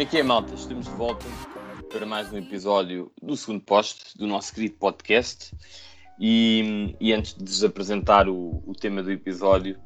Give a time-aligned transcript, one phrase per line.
[0.00, 1.26] Aqui é malta, estamos de volta
[1.90, 5.52] para mais um episódio do segundo post do nosso querido podcast.
[6.20, 9.76] E, e antes de vos apresentar o, o, tema do episódio,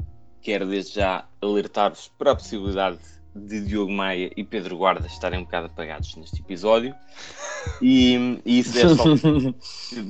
[0.42, 2.98] quero desde já alertar-vos para a possibilidade
[3.34, 6.94] de Diogo Maia e Pedro Guarda estarem um bocado apagados neste episódio.
[7.80, 9.54] E, e isso é só de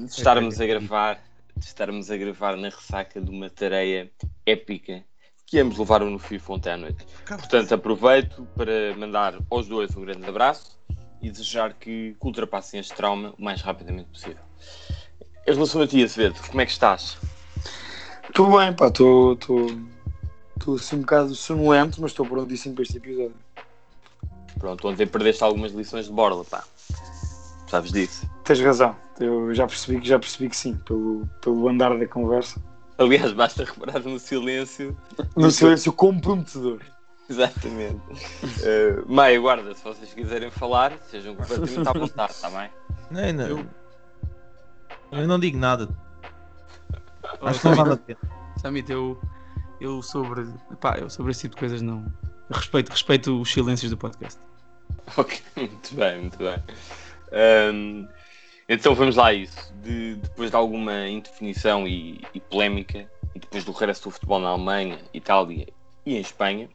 [0.11, 1.23] estarmos a gravar,
[1.57, 4.11] de estarmos a gravar na ressaca de uma tarefa
[4.45, 5.05] épica
[5.53, 7.07] que ambos levaram no FIFA ontem à noite.
[7.27, 10.81] Portanto, aproveito para mandar aos dois um grande abraço
[11.21, 14.43] e desejar que, que ultrapassem este trauma o mais rapidamente possível.
[15.47, 17.19] Em relação a ti, Acevedo, como é que estás?
[18.27, 19.37] Estou bem, pá, estou
[20.75, 23.37] assim um bocado sonolento, mas estou prontíssimo para este episódio.
[24.59, 26.65] Pronto, ontem perdeste algumas lições de borla, pá.
[27.69, 28.27] Sabes disso?
[28.43, 32.59] Tens razão, eu já percebi que já percebi que sim, pelo, pelo andar da conversa.
[32.99, 34.97] Aliás, basta reparar no silêncio.
[35.37, 36.81] No silêncio comprometedor.
[37.29, 38.03] Exatamente.
[38.13, 42.71] Uh, Maia, guarda, se vocês quiserem falar, sejam completamente à vontade, está bem?
[43.11, 43.49] Não, não.
[43.49, 43.67] Eu...
[45.13, 45.89] eu não digo nada.
[47.41, 48.19] Acho que não vale a pena.
[48.61, 49.21] Samit, eu,
[49.81, 50.47] eu sobre.
[50.81, 52.05] Pá, eu sobre esse tipo de coisas não.
[52.51, 54.39] Eu respeito, respeito os silêncios do podcast.
[55.17, 56.63] Ok, muito bem, muito bem.
[57.33, 58.09] Um,
[58.69, 59.73] então vamos lá a isso.
[59.83, 64.49] De, depois de alguma indefinição e, e polémica, e depois do regresso do futebol na
[64.49, 65.67] Alemanha, Itália
[66.07, 66.69] e em Espanha,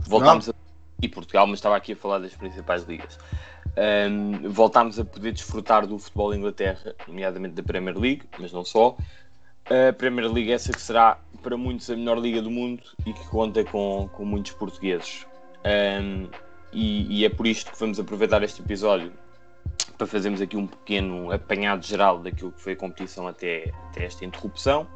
[0.00, 0.54] voltámos a,
[1.02, 3.18] e Portugal, mas estava aqui a falar das principais ligas.
[4.10, 8.64] Um, voltámos a poder desfrutar do futebol da Inglaterra, nomeadamente da Premier League, mas não
[8.64, 8.96] só.
[9.66, 13.24] A Premier League, essa que será para muitos a melhor liga do mundo e que
[13.28, 15.26] conta com, com muitos portugueses.
[15.64, 16.28] Um,
[16.72, 19.12] e, e, é por isto que vamos aproveitar este episódio
[19.96, 24.24] para fazermos aqui um pequeno apanhado geral daquilo que foi a competição até, até esta
[24.24, 24.86] interrupção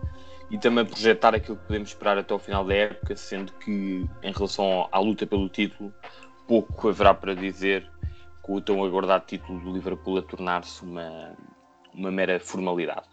[0.50, 4.32] e também projetar aquilo que podemos esperar até o final da época, sendo que em
[4.32, 5.93] relação à luta pelo título,
[6.47, 7.91] pouco haverá para dizer
[8.43, 11.34] com o tão aguardado título do Liverpool a tornar-se uma,
[11.94, 13.06] uma mera formalidade.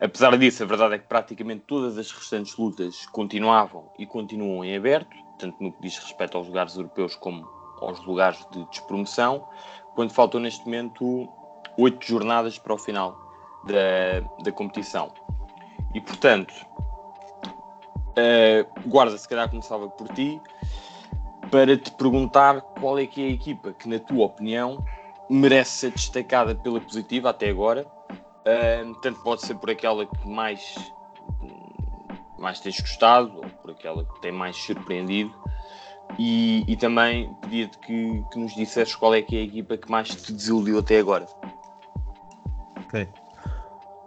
[0.00, 4.76] Apesar disso, a verdade é que praticamente todas as restantes lutas continuavam e continuam em
[4.76, 7.48] aberto, tanto no que diz respeito aos lugares europeus como
[7.80, 9.46] aos lugares de despromoção,
[9.94, 11.28] quando faltam neste momento
[11.78, 13.16] oito jornadas para o final
[13.64, 15.10] da, da competição.
[15.94, 16.52] E portanto,
[18.10, 20.40] uh, Guarda, se calhar começava por ti,
[21.50, 24.84] para te perguntar qual é que é a equipa que, na tua opinião,
[25.30, 27.86] merece ser destacada pela positiva até agora.
[28.10, 30.74] Uh, tanto pode ser por aquela que mais,
[32.38, 35.34] mais tens gostado, ou por aquela que tem mais surpreendido,
[36.18, 39.90] e, e também pedia-te que, que, nos dissesses qual é que é a equipa que
[39.90, 41.26] mais te desiludiu até agora.
[42.84, 43.08] Ok.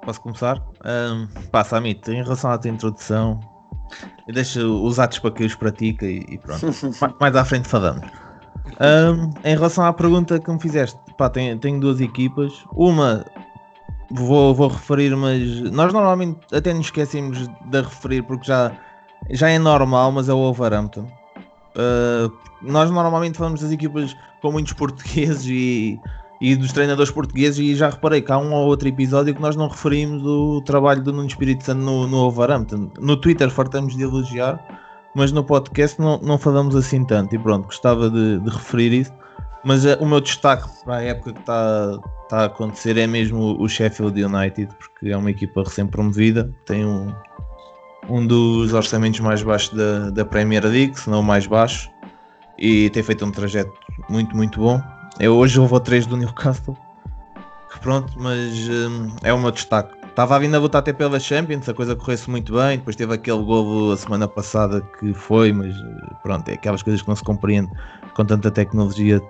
[0.03, 0.63] Posso começar?
[0.85, 3.39] Um, pá, Samit, em relação à tua introdução,
[4.27, 6.65] deixa os atos para que os pratica e, e pronto.
[7.19, 8.07] mais à frente falamos.
[8.79, 12.53] Um, em relação à pergunta que me fizeste, pá, tenho, tenho duas equipas.
[12.71, 13.25] Uma
[14.11, 15.41] vou, vou referir, mas
[15.71, 18.71] nós normalmente até nos esquecemos de referir porque já,
[19.31, 21.07] já é normal, mas é o Wolverhampton.
[21.77, 25.99] Uh, nós normalmente falamos das equipas com muitos portugueses e,
[26.41, 29.55] e dos treinadores portugueses e já reparei que há um ou outro episódio que nós
[29.55, 32.89] não referimos o trabalho do Nuno Espírito Santo no, no Wolverhampton.
[32.99, 34.59] No Twitter fartamos de elogiar,
[35.15, 39.13] mas no podcast não, não falamos assim tanto e pronto, gostava de, de referir isso.
[39.63, 43.55] Mas uh, o meu destaque para a época que está, está a acontecer é mesmo
[43.61, 47.13] o Sheffield United, porque é uma equipa recém-promovida, tem um,
[48.09, 51.89] um dos orçamentos mais baixos da, da Premier League, se não o mais baixo,
[52.57, 53.73] e tem feito um trajeto
[54.09, 54.81] muito, muito bom.
[55.19, 56.77] Eu hoje vou 3 do Newcastle,
[57.81, 59.95] pronto, mas hum, é o meu destaque.
[60.07, 63.13] Estava a vir a lutar até pela Champions, a coisa corresse muito bem, depois teve
[63.13, 65.75] aquele golo a semana passada que foi, mas
[66.23, 67.69] pronto, é aquelas coisas que não se compreende
[68.15, 69.21] com tanta tecnologia,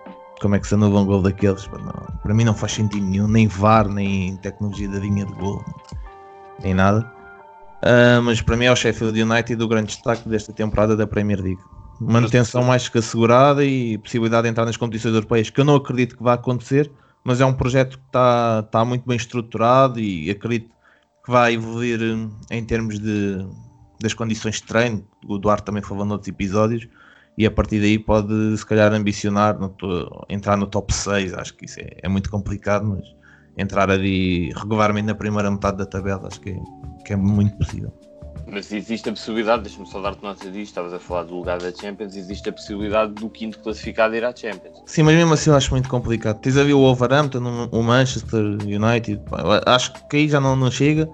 [0.41, 1.67] como é que se anula um gol daqueles.
[1.67, 5.61] Não, para mim não faz sentido nenhum, nem VAR, nem tecnologia da linha de gol,
[6.63, 7.16] nem nada.
[7.77, 11.39] Uh, mas para mim é o Sheffield United o grande destaque desta temporada da Premier
[11.39, 11.61] League.
[11.99, 16.15] Manutenção mais que assegurada e possibilidade de entrar nas competições europeias, que eu não acredito
[16.15, 16.91] que vá acontecer,
[17.23, 20.69] mas é um projeto que está, está muito bem estruturado e acredito
[21.25, 21.99] que vai evoluir
[22.49, 23.45] em termos de,
[24.01, 25.05] das condições de treino.
[25.27, 26.87] O Duarte também falou noutros episódios,
[27.37, 29.75] e a partir daí pode se calhar ambicionar no,
[30.27, 31.33] entrar no top 6.
[31.33, 33.03] Acho que isso é, é muito complicado, mas
[33.57, 36.59] entrar ali regularmente na primeira metade da tabela, acho que é,
[37.07, 37.91] que é muito possível.
[38.49, 41.73] Mas existe a possibilidade, deixa-me só dar-te nota disto, estavas a falar do lugar da
[41.73, 44.83] Champions, existe a possibilidade do quinto classificado ir à Champions.
[44.85, 46.39] Sim, mas mesmo assim eu acho muito complicado.
[46.39, 49.21] Tens a ver o Wolverhampton, o Manchester United,
[49.65, 51.09] acho que aí já não, não chega.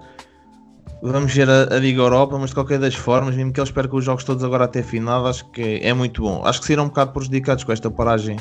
[1.02, 3.98] Vamos ver a, a Liga Europa, mas de qualquer das formas, mesmo que eles percam
[3.98, 6.42] os jogos todos agora até a final, acho que é, é muito bom.
[6.44, 8.36] Acho que serão um bocado prejudicados com esta paragem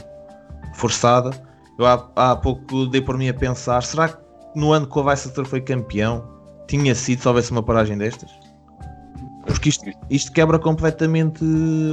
[0.76, 1.32] forçada.
[1.80, 4.18] Eu há, há pouco dei por mim a pensar, será que
[4.56, 6.34] no ano que o Leicester foi campeão
[6.68, 8.30] tinha sido se houvesse uma paragem destas?
[9.46, 11.44] Porque isto, isto quebra completamente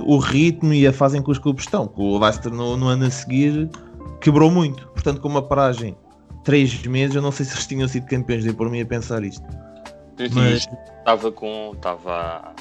[0.04, 1.92] o ritmo e a fase em que os clubes estão.
[1.96, 3.68] O Leicester no, no ano a seguir
[4.20, 4.86] quebrou muito.
[4.88, 5.96] Portanto, com uma paragem
[6.44, 9.22] três meses, eu não sei se eles tinham sido campeões, dei por mim a pensar
[9.24, 9.44] isto.
[10.34, 10.68] Mas
[10.98, 11.72] estava com.
[11.74, 12.54] Estava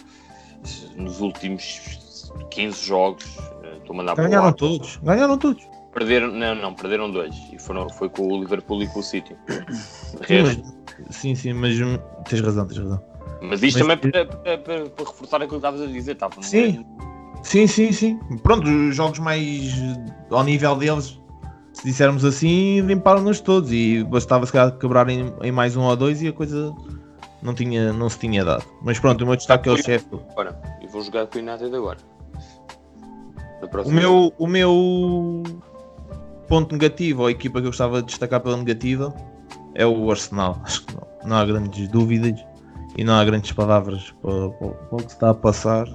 [0.96, 3.26] nos últimos 15 jogos.
[3.64, 5.68] eh, Estou a mandar Ganharam todos, ganharam todos.
[5.94, 7.36] Perderam, não, não, perderam dois.
[7.52, 9.36] E foram, foi com o Liverpool e com o City.
[9.48, 10.79] De Sim, resto, mas,
[11.10, 11.78] sim, sim, mas
[12.28, 13.02] tens razão, tens razão.
[13.42, 16.36] Mas isto Mas- também para, para, para, para reforçar aquilo que estavas a dizer, estava
[16.36, 16.86] num Sim.
[17.42, 18.20] Sim, sim, sim.
[18.44, 19.74] Pronto, os jogos mais
[20.30, 21.20] ao nível deles,
[21.74, 25.96] se dissermos assim, limparam-nos todos e bastava se calhar quebrar em, em mais um ou
[25.96, 26.76] dois e a coisa
[27.42, 28.66] não, tinha, não se tinha dado.
[28.82, 30.26] Mas pronto, o meu destaque é o Sheffield.
[30.32, 31.98] Agora, eu vou jogar com o United agora.
[33.86, 35.44] O meu, o meu
[36.48, 39.14] ponto negativo, ou a equipa que eu gostava de destacar pela negativa,
[39.80, 40.60] é o Arsenal.
[40.64, 42.40] Acho que não, não há grandes dúvidas
[42.98, 45.86] e não há grandes palavras para, para- para o que está a passar.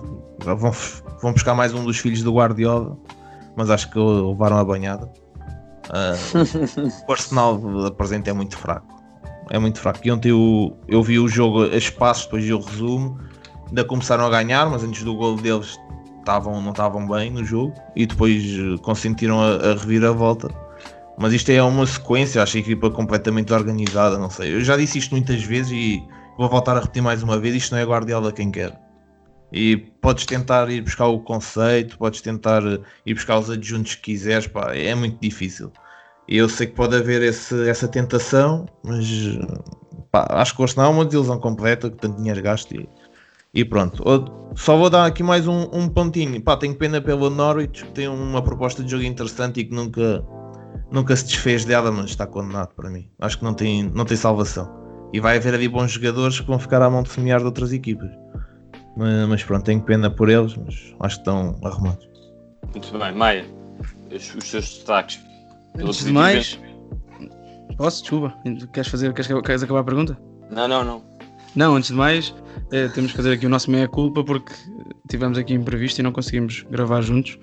[0.40, 0.72] Vão,
[1.22, 2.96] vão buscar mais um dos filhos do Guardiola,
[3.56, 5.10] mas acho que levaram a banhada.
[5.90, 6.14] Ah,
[7.06, 8.86] o Arsenal apresenta é muito fraco.
[9.50, 10.00] É muito fraco.
[10.02, 13.18] E ontem eu, eu vi o jogo a espaços, depois o resumo.
[13.68, 15.78] Ainda começaram a ganhar, mas antes do gol deles
[16.20, 20.48] estavam, não estavam bem no jogo e depois eh, consentiram a, a reviravolta.
[21.18, 24.54] Mas isto é uma sequência, acho a equipa completamente organizada, não sei.
[24.54, 26.02] Eu já disse isto muitas vezes e
[26.36, 28.76] vou voltar a repetir mais uma vez, isto não é Guardiola quem quer.
[29.52, 32.62] E podes tentar ir buscar o conceito, podes tentar
[33.06, 35.70] ir buscar os adjuntos que quiseres, pá, é muito difícil.
[36.26, 39.06] E eu sei que pode haver esse- essa tentação, mas
[40.10, 42.88] pá, acho que o Arsenal é uma desilusão completa, que tanto dinheiro gasto e,
[43.52, 44.02] e pronto.
[44.56, 46.40] Só vou dar aqui mais um, um pontinho.
[46.42, 50.24] Pá, tenho pena pelo Norwich, que tem uma proposta de jogo interessante e que nunca,
[50.94, 53.10] nunca se desfez dela, mas está condenado para mim.
[53.18, 54.72] Acho que não tem, não tem salvação.
[55.12, 57.72] E vai haver ali bons jogadores que vão ficar à mão de semear de outras
[57.72, 58.10] equipas.
[58.96, 62.08] Mas, mas pronto, tenho pena por eles, mas acho que estão arrumados.
[62.72, 63.44] Muito bem, Maia,
[64.10, 65.20] os, os seus destaques.
[65.76, 66.58] Antes de mais,
[67.76, 68.02] posso?
[68.02, 68.34] Desculpa.
[68.72, 70.18] Queres, fazer, queres, queres acabar a pergunta?
[70.50, 71.04] Não, não, não.
[71.56, 72.34] Não, antes de mais,
[72.72, 74.52] eh, temos que fazer aqui o nosso meia-culpa porque
[75.08, 77.38] tivemos aqui imprevisto e não conseguimos gravar juntos.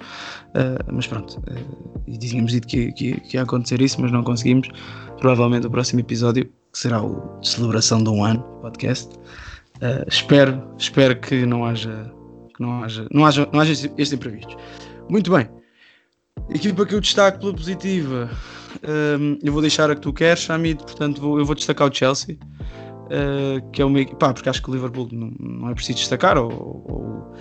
[0.56, 1.62] Eh, mas pronto, eh,
[2.08, 4.70] e tínhamos dito que, que, que ia acontecer isso, mas não conseguimos.
[5.20, 9.10] Provavelmente o próximo episódio, que será o de celebração de um ano podcast.
[9.82, 12.12] eh, espero, espero que não haja,
[12.56, 14.56] que não haja, não haja, não haja este- imprevisto.
[15.10, 15.48] Muito bem.
[16.50, 18.30] Equipa que eu destaco pela positiva,
[18.84, 21.94] ehm, eu vou deixar a que tu queres, Hamid, portanto vou, eu vou destacar o
[21.94, 22.38] Chelsea.
[23.12, 26.38] Uh, que é uma equipa, porque acho que o Liverpool não, não é preciso destacar,
[26.38, 27.36] ou,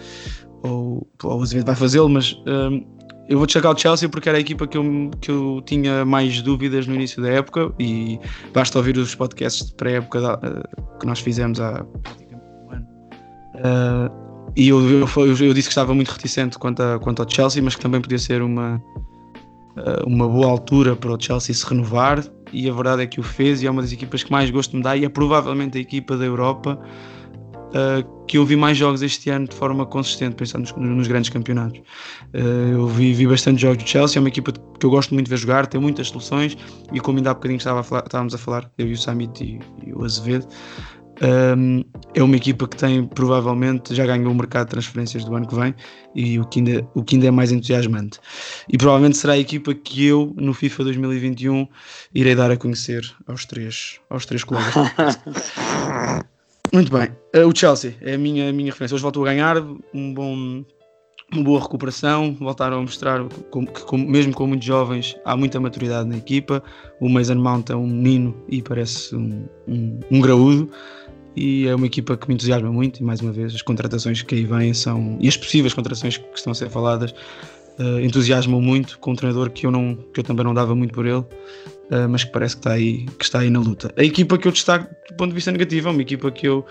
[0.65, 2.85] ou, ou, o Azevedo vai fazê-lo, mas um,
[3.29, 6.43] eu vou destacar o Chelsea porque era a equipa que eu, que eu tinha mais
[6.43, 8.19] dúvidas no início da época e
[8.53, 12.87] basta ouvir os podcasts de pré-época uh, que nós fizemos há praticamente um ano.
[13.55, 17.63] Uh, e eu, eu, eu, disse que estava muito reticente quanto, a, quanto ao Chelsea,
[17.63, 18.83] mas que também podia ser uma,
[20.05, 23.63] uma boa altura para o Chelsea se renovar e a verdade é que o fez
[23.63, 26.17] e é uma das equipas que mais gosto me dá e é provavelmente a equipa
[26.17, 26.81] da Europa
[27.71, 31.31] uh, que eu vi mais jogos este ano de forma consistente, pensando nos, nos grandes
[31.31, 31.81] campeonatos.
[32.35, 35.27] Uh, eu vi, vi bastante jogos do Chelsea, é uma equipa que eu gosto muito
[35.27, 36.57] de ver jogar, tem muitas soluções
[36.93, 39.43] e como ainda há bocadinho estava a falar- estávamos a falar, eu e o Samit
[39.43, 40.47] e, e o Azevedo,
[41.23, 41.85] um,
[42.15, 45.55] é uma equipa que tem provavelmente já ganhou o mercado de transferências do ano que
[45.55, 45.75] vem
[46.15, 48.19] e o que ainda, o que ainda é mais entusiasmante.
[48.69, 51.69] E provavelmente será a equipa que eu, no FIFA 2021,
[52.15, 54.75] irei dar a conhecer aos três, aos três colegas.
[56.73, 58.95] Muito bem, Uh, o Chelsea é a minha, a minha referência.
[58.95, 59.57] Hoje voltou a ganhar,
[59.95, 60.65] um bom,
[61.33, 66.09] uma boa recuperação, voltaram a mostrar que, com- mesmo com muitos jovens, há muita maturidade
[66.09, 66.61] na equipa.
[67.01, 70.71] O Mason Mount é um menino e parece um, um, um graúdo.
[71.41, 73.01] E é uma equipa que me entusiasma muito.
[73.01, 75.17] E mais uma vez, as contratações que aí vêm são.
[75.19, 77.15] e as possíveis contratações que estão a ser faladas
[77.79, 78.99] uh, entusiasmam muito.
[78.99, 82.09] Com um treinador que eu, não, que eu também não dava muito por ele, uh,
[82.11, 83.91] mas que parece que está, aí, que está aí na luta.
[83.97, 86.65] A equipa que eu destaco do ponto de vista negativo é uma equipa que eu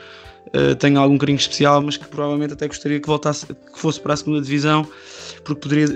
[0.48, 4.16] Uh, tenho algum carinho especial, mas que provavelmente até gostaria que voltasse, que fosse para
[4.16, 4.88] a segunda divisão,
[5.44, 5.88] porque poderia,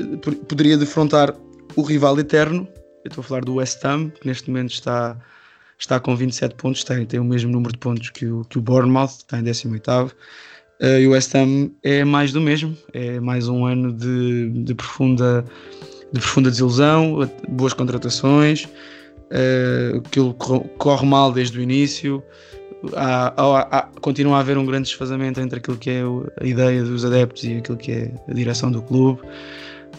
[0.47, 1.33] poderia defrontar
[1.75, 2.67] o rival eterno.
[3.03, 5.17] Eu estou a falar do West Ham, que neste momento está,
[5.83, 8.61] está com 27 pontos, tem, tem o mesmo número de pontos que o, que o
[8.61, 9.91] Bournemouth, está em 18.
[9.91, 14.73] Uh, e o West Ham é mais do mesmo, é mais um ano de, de
[14.73, 15.45] profunda,
[16.11, 22.23] de profunda desilusão, boas contratações, uh, aquilo corre, mal desde o início
[22.95, 26.01] há, há, há, continua a haver um grande desfazamento entre aquilo que é
[26.41, 29.21] a ideia dos adeptos e aquilo que é a direção do clube.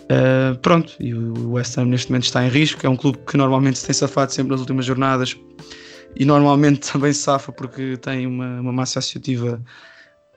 [0.04, 2.86] Uh, pronto, e o West Ham neste momento está em risco.
[2.86, 5.36] É um clube que normalmente se tem safado sempre nas últimas jornadas
[6.16, 9.60] e normalmente também se safa porque tem uma, uma massa associativa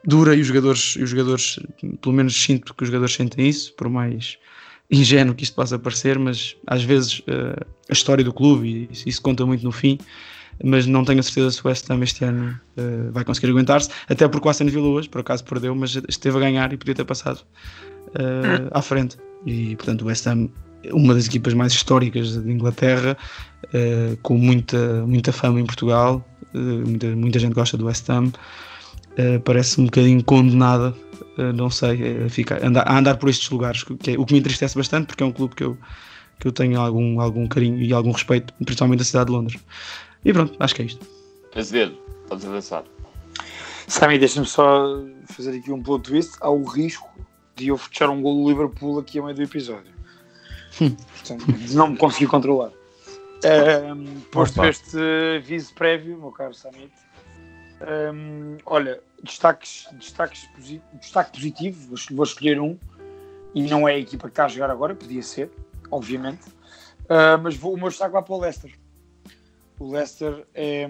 [0.06, 1.60] dura e os jogadores, e os jogadores,
[2.02, 4.38] pelo menos sinto que os jogadores sentem isso, por mais
[4.90, 9.22] ingênuo que isto possa parecer, mas às vezes uh, a história do clube, e isso
[9.22, 9.98] conta muito no fim,
[10.64, 13.90] mas não tenho a certeza se o West Ham este ano uh, vai conseguir aguentar-se,
[14.08, 16.96] até porque o Aston Villa hoje, por acaso perdeu, mas esteve a ganhar e podia
[16.96, 17.42] ter passado
[18.12, 19.18] uh, à frente.
[19.46, 20.50] E portanto o West Ham
[20.92, 23.18] uma das equipas mais históricas de Inglaterra,
[23.66, 28.32] uh, com muita, muita fama em Portugal, muita, muita gente gosta do West Ham,
[29.44, 30.96] parece um bocadinho condenada,
[31.56, 34.34] não sei, a, ficar, a, andar, a andar por estes lugares, que é, o que
[34.34, 35.78] me entristece bastante, porque é um clube que eu,
[36.40, 39.60] que eu tenho algum, algum carinho e algum respeito, principalmente da cidade de Londres.
[40.24, 41.06] E pronto, acho que é isto.
[41.56, 42.84] Azevedo, podes avançar.
[43.88, 46.38] Sami, deixa-me só fazer aqui um plot twist.
[46.42, 47.08] Há o risco
[47.58, 49.92] de eu fechar um gol do Liverpool aqui a meio do episódio.
[50.80, 50.96] Hum.
[50.96, 52.72] Portanto, não me conseguir controlar.
[53.44, 54.70] Um, posto Opa.
[54.70, 54.98] este
[55.38, 56.92] aviso prévio, meu caro Samit.
[58.14, 60.48] Um, olha, destaques, destaques,
[61.00, 62.78] destaque positivo, vou escolher um,
[63.54, 65.52] e não é a equipa que está a jogar agora, podia ser,
[65.92, 66.48] obviamente,
[67.04, 68.72] uh, mas vou, o meu destaque vai para o Leicester.
[69.80, 70.90] O Leicester é,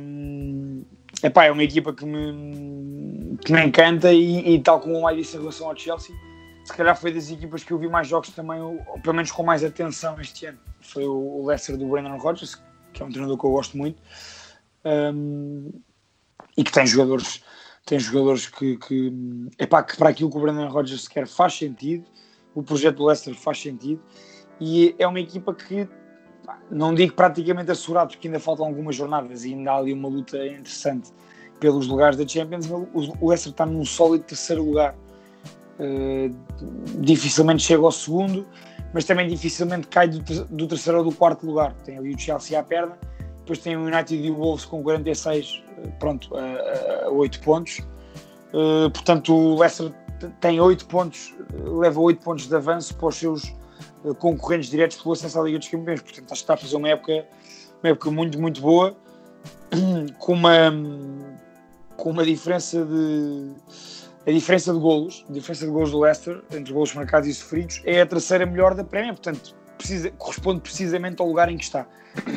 [1.22, 5.18] epá, é uma equipa que me, que me encanta e, e tal como o Mai
[5.18, 6.16] disse em relação ao Chelsea,
[6.68, 9.42] se calhar foi das equipas que eu vi mais jogos também, ou, pelo menos com
[9.42, 10.60] mais atenção este ano.
[10.82, 14.02] Foi o, Leicester do Brendan Rodgers, que é um treinador que eu gosto muito,
[14.84, 15.72] um,
[16.58, 17.42] e que tem jogadores,
[17.86, 19.14] tem jogadores que, que,
[19.58, 22.06] epá, que para aquilo que o Brendan Rodgers quer faz sentido,
[22.54, 24.04] o projeto do Leicester faz sentido,
[24.60, 25.88] e é uma equipa que
[26.70, 30.46] não digo praticamente assegurado, porque ainda faltam algumas jornadas e ainda há ali uma luta
[30.46, 31.14] interessante
[31.62, 32.70] pelos lugares da Champions.
[32.70, 34.96] O Leicester está num sólido terceiro lugar.
[35.80, 36.36] Uh,
[37.00, 38.48] dificilmente chega ao segundo,
[38.94, 41.74] mas também dificilmente cai do, do, terceiro ou do quarto lugar.
[41.86, 42.98] Tem ali o Chelsea à perna,
[43.40, 47.80] depois tem o United e o Wolves com 46, eh, pronto, a, a 8 pontos.
[48.54, 49.92] Uh, portanto, o Leicester
[50.40, 53.54] tem 8 pontos, leva 8 pontos de avanço para os seus
[54.06, 56.02] eh, concorrentes diretos pelo acesso à Liga dos Campeões.
[56.02, 57.26] Portanto, acho que está a fazer uma época,
[57.84, 58.96] uma época muito, muito boa,
[60.20, 60.72] com uma,
[61.96, 63.52] com uma diferença de.
[64.28, 67.82] A diferença de golos, a diferença de golos do Leicester, entre golos marcados e sofridos,
[67.86, 71.88] é a terceira melhor da Prémia, portanto, precisa, corresponde precisamente ao lugar em que está.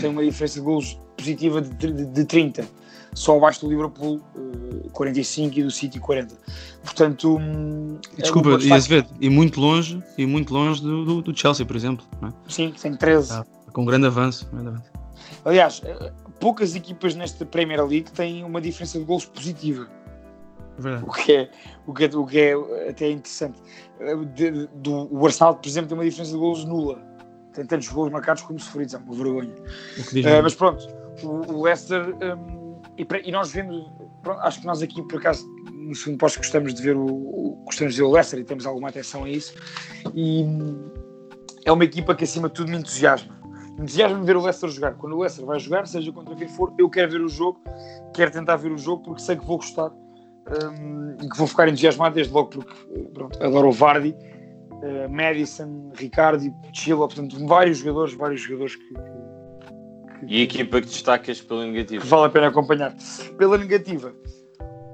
[0.00, 2.64] Tem uma diferença de golos positiva de, de, de 30
[3.12, 6.36] só abaixo do Liverpool uh, eh, 45 e do City 40.
[6.84, 11.36] Portanto, um, desculpa, é e Azevedo, e muito longe, e muito longe do, do, do
[11.36, 12.06] Chelsea, por exemplo.
[12.22, 12.28] É?
[12.48, 13.32] Sim, tem 13.
[13.32, 14.90] Ah, com um grande avanço, grande avanço.
[15.44, 19.88] Aliás, eh, poucas equipas nesta Premier League têm uma diferença de gols positiva.
[20.80, 21.04] Verdade.
[21.06, 21.50] O que, é,
[21.86, 23.60] o, que é, o que é até interessante.
[24.34, 27.02] De, do, o Arsenal, por exemplo, tem uma diferença de gols nula.
[27.52, 29.54] Tem tantos gols marcados como sofridos, é uma vergonha.
[29.54, 30.86] Uh, mas pronto,
[31.22, 32.60] o, o Leicester um,
[32.96, 33.90] e, e, nós vemos,
[34.40, 37.94] acho que nós aqui por acaso no segundo posto gostamos de ver o, o, gostamos
[37.94, 39.54] de ver o Leicester e temos alguma atenção a isso
[40.14, 40.44] e
[41.64, 43.38] é uma equipa que acima de tudo me entusiasma
[43.76, 46.72] me entusiasma ver o Leicester jogar quando o Leicester vai jogar, seja contra quem for
[46.78, 47.62] eu quero ver o jogo,
[48.14, 49.90] quero tentar ver o jogo porque sei que vou gostar
[50.48, 52.74] um, e que vou ficar entusiasmado desde logo porque
[53.12, 56.42] pronto, adoro o Vardy uh, Madison, Ricardo,
[56.72, 59.30] Chilo portanto vários jogadores, vários jogadores que, que
[60.26, 62.04] e a equipa que destacas pela negativa?
[62.04, 62.94] Vale a pena acompanhar.
[63.38, 64.14] Pela negativa,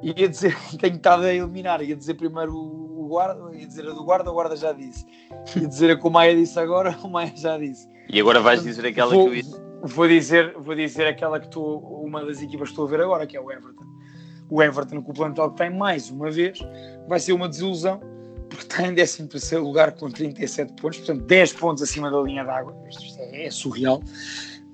[0.03, 4.05] ia dizer, tenho estado a eliminar, ia dizer primeiro o guarda, ia dizer a do
[4.05, 5.05] guarda, o guarda já disse.
[5.57, 7.89] Ia dizer a que o Maia disse agora, o Maia já disse.
[8.09, 9.67] E agora vais dizer aquela vou, que eu ia...
[9.83, 13.27] Vou dizer, vou dizer aquela que estou, uma das equipas que estou a ver agora,
[13.27, 13.85] que é o Everton.
[14.49, 16.59] O Everton, com o plantel tem mais uma vez,
[17.09, 18.01] vai ser uma desilusão,
[18.49, 22.75] porque está em 13 lugar com 37 pontos, portanto 10 pontos acima da linha d'água.
[22.89, 24.01] Isto é, é surreal.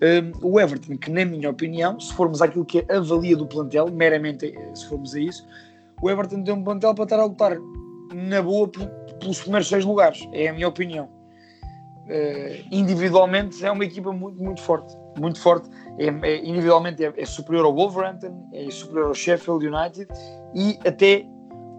[0.02, 3.88] Um, o Everton, que na minha opinião, se formos àquilo que é a do plantel,
[3.88, 5.46] meramente eh, se formos a isso,
[6.02, 7.56] o Everton tem um plantel para estar a lutar
[8.12, 11.08] na boa pelos primeiros seis lugares, é a minha opinião.
[12.02, 15.68] Uh, individualmente é uma equipa muito, muito forte, muito forte.
[15.98, 20.08] É, é, individualmente é, é, superior ao Wolverhampton, é superior ao Sheffield United
[20.54, 21.26] e até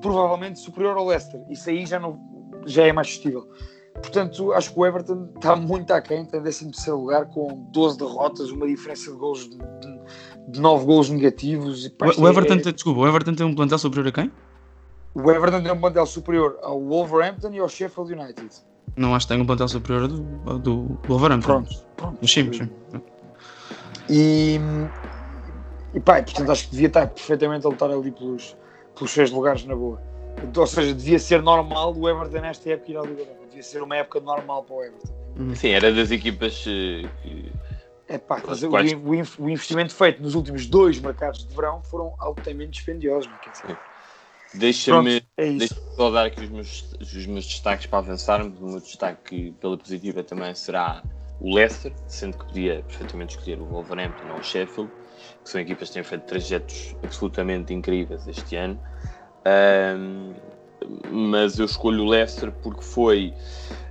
[0.02, 1.42] provavelmente superior ao Leicester.
[1.50, 2.20] Isso aí já, não,
[2.66, 3.48] já é mais festível.
[3.96, 8.68] Portanto, acho que o Everton está muito aquém, tem 13 lugar com 12 derrotas, uma
[8.68, 9.58] diferença de gols de,
[10.48, 11.88] de 9 gols negativos.
[11.90, 12.60] Pá, o, Everton, é...
[12.60, 14.32] tem, desculpa, o Everton tem um plantel superior a quem?
[15.13, 18.50] O Everton tem um plantel superior ao Wolverhampton e ao Sheffield United.
[18.96, 20.04] Não acho que tem um plantel superior
[20.46, 21.48] ao do, do Wolverhampton.
[21.48, 22.28] Pronto, pronto.
[22.28, 22.70] Sim, sim.
[24.10, 24.60] E,
[25.94, 28.56] e pá, portanto acho que devia estar perfeitamente a lutar ali pelos,
[28.96, 30.02] pelos seis lugares na boa.
[30.56, 33.96] Ou seja, devia ser normal o Everton nesta época ir à Liga devia ser uma
[33.96, 35.56] época normal para o Everton.
[35.56, 37.52] Sim, era das equipas uh, que.
[38.08, 43.32] É pá, o, o, investimento feito nos últimos dois mercados de verão foram altamente dispendiosos.
[44.54, 48.60] Deixa-me é deixa só dar aqui os meus, os meus destaques para avançarmos.
[48.60, 51.02] O meu destaque pela positiva também será
[51.44, 54.90] o Leicester, sendo que podia perfeitamente escolher o Wolverhampton ou o Sheffield,
[55.44, 58.80] que são equipas que têm feito trajetos absolutamente incríveis este ano.
[59.46, 60.34] Um,
[61.12, 63.34] mas eu escolho o Leicester porque foi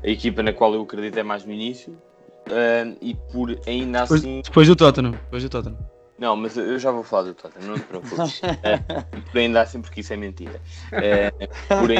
[0.02, 4.40] a equipa na qual eu acreditei mais no início uh, e por ainda depois, assim.
[4.42, 5.12] Depois do Tottenham.
[5.12, 5.78] Depois do Tottenham.
[6.18, 8.40] Não, mas eu já vou falar do Tottenham, não te preocupes.
[8.40, 10.58] uh, por ainda assim, porque isso é mentira.
[10.90, 11.90] Uh, por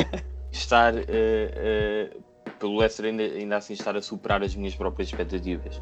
[0.50, 0.94] estar.
[0.94, 2.31] Uh,
[2.62, 5.80] pelo Leicester ainda, ainda assim estar a superar as minhas próprias expectativas.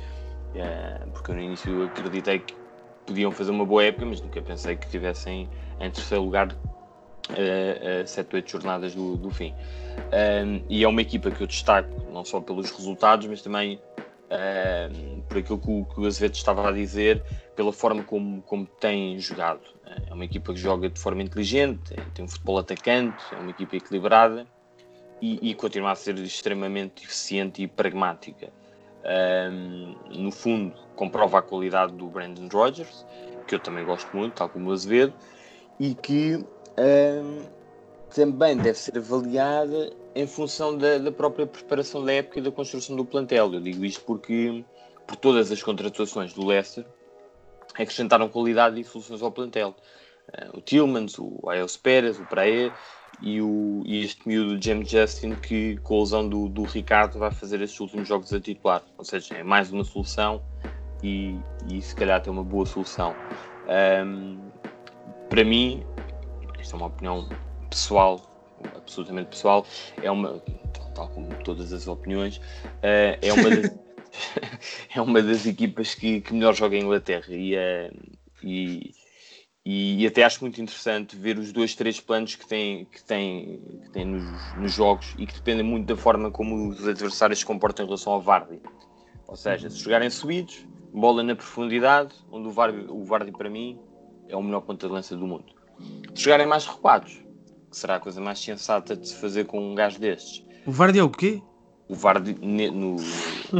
[1.13, 2.55] porque eu no início acreditei que
[3.07, 5.47] podiam fazer uma boa época, mas nunca pensei que estivessem
[5.79, 6.49] em terceiro lugar
[7.29, 9.55] a, a 7 8 jornadas do, do fim.
[10.11, 13.79] Um, e é uma equipa que eu destaco não só pelos resultados, mas também
[14.31, 17.23] um, por aquilo que o, que o Azevedo estava a dizer,
[17.55, 19.61] pela forma como, como tem jogado.
[20.09, 23.77] É uma equipa que joga de forma inteligente, tem um futebol atacante, é uma equipa
[23.77, 24.47] equilibrada
[25.21, 28.50] e, e continua a ser extremamente eficiente e pragmática.
[29.03, 33.07] Um, no fundo, comprova a qualidade do Brandon Rodgers,
[33.47, 35.15] que eu também gosto muito, tal como o Azevedo,
[35.79, 37.43] e que um,
[38.15, 42.97] também deve ser avaliada em função da, da, própria preparação da época e da construção
[42.97, 43.53] do plantel.
[43.55, 44.65] Eu digo isto porque,
[45.07, 46.85] por todas as contratações do Leicester,
[47.75, 49.75] acrescentaram qualidade e soluções ao plantel.
[50.29, 52.73] Uh, o Tillmans, o Aels Pérez, o Praia
[53.23, 57.31] e, o, e este miúdo James Justin que com a lesão do, do Ricardo vai
[57.31, 58.83] fazer estes últimos jogos a titular.
[58.96, 60.42] Ou seja, é mais uma solução
[61.03, 61.37] e,
[61.68, 63.14] e se calhar tem uma boa solução.
[64.07, 64.38] Um,
[65.29, 65.85] para mim,
[66.61, 67.29] isto é uma opinião
[67.68, 68.20] pessoal,
[68.77, 69.66] absolutamente pessoal,
[70.03, 70.42] é uma,
[70.94, 73.70] tal como todas as opiniões, uh, é, uma das,
[74.94, 77.96] é uma das equipas que, que melhor joga em Inglaterra e, uh,
[78.42, 78.92] e,
[79.64, 83.90] e, até acho muito interessante ver os dois, três planos que tem, que tem, que
[83.90, 87.85] tem nos, nos jogos e que dependem muito da forma como os adversários se comportam
[87.85, 88.61] em relação ao Vardy.
[89.29, 93.79] Ou seja, se jogarem subidos, bola na profundidade, onde o Vardy, o Vardy para mim
[94.29, 95.44] é o melhor ponta de lança do mundo.
[96.14, 97.23] Se jogarem mais recuados,
[97.70, 100.44] que será a coisa mais sensata de se fazer com um gajo destes.
[100.66, 101.42] O Vardy é o quê?
[101.87, 102.96] O Vardy ne, no,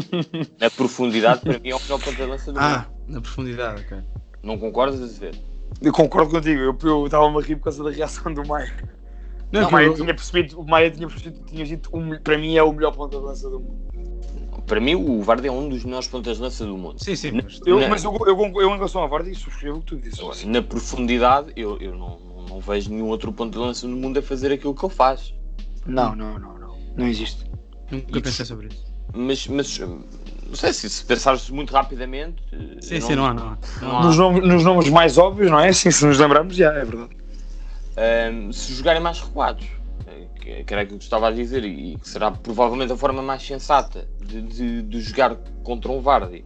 [0.59, 2.75] na profundidade para mim é o melhor ponta de lança do ah, mundo.
[2.75, 3.99] Ah, na profundidade, ok.
[4.43, 5.50] Não concordas a ver?
[5.81, 8.73] Eu concordo contigo, eu estava-me a rir por causa da reação do Maia.
[9.51, 9.95] Não, o Maia eu...
[9.95, 13.19] tinha percebido, o Maia tinha percebido, tinha dito, um, para mim é o melhor ponta
[13.19, 13.91] de lança do mundo.
[14.67, 17.03] Para mim, o Vardy é um dos melhores pontas de lança do mundo.
[17.03, 17.33] Sim, sim.
[17.33, 20.45] Mas eu, mas eu, eu, eu, em relação ao Vardy, subscrevo o que tu dizes.
[20.45, 24.23] Na profundidade, eu, eu não, não vejo nenhum outro ponto de lança no mundo a
[24.23, 25.35] fazer aquilo que ele faz.
[25.87, 26.79] Não, não, não, não.
[26.97, 27.45] Não existe.
[27.91, 28.85] Nunca e pensei sobre isso.
[29.13, 29.81] Mas, mas
[30.51, 32.43] não sei se, se pensares muito rapidamente.
[32.81, 33.59] Sim, não, sim, não há, não há.
[33.81, 34.05] Não há.
[34.05, 35.73] Nos, nomes, nos nomes mais óbvios, não é?
[35.73, 37.17] Sim, se nos lembrarmos, já é verdade.
[38.33, 39.67] Um, se jogarem mais recuados,
[40.41, 43.43] que, que era aquilo que estava a dizer, e que será provavelmente a forma mais
[43.43, 46.45] sensata de, de, de jogar contra um Vardy.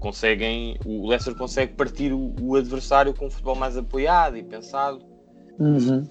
[0.00, 5.12] Conseguem, o Leicester consegue partir o, o adversário com um futebol mais apoiado e pensado
[5.58, 6.04] Uhum.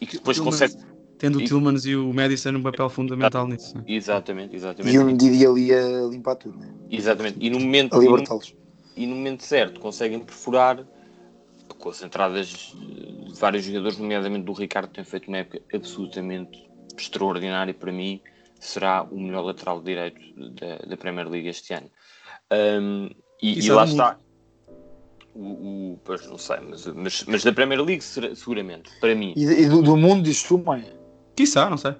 [0.00, 0.74] E que depois consegue.
[1.18, 3.76] Tendo o Tillmans e o Madison um papel fundamental nisso.
[3.76, 3.84] Né?
[3.86, 4.94] Exatamente, exatamente.
[4.94, 6.72] E um Didi ali a limpar tudo, né?
[6.90, 7.38] Exatamente.
[7.40, 8.54] E no momento, a libertá-los.
[8.96, 10.84] E no momento certo conseguem perfurar
[11.78, 16.68] com as entradas de vários jogadores, nomeadamente do Ricardo, que tem feito uma época absolutamente
[16.96, 18.20] extraordinária para mim.
[18.60, 20.20] Será o melhor lateral direito
[20.52, 21.90] da, da Premier League este ano.
[22.52, 23.10] Um,
[23.42, 24.18] e, e lá está
[25.34, 29.34] o, o pois não sei, mas, mas, mas da Premier League seguramente, para mim.
[29.36, 30.84] E, e do, do, mundo diz tu, mãe?
[31.36, 31.94] Quizá, não sei.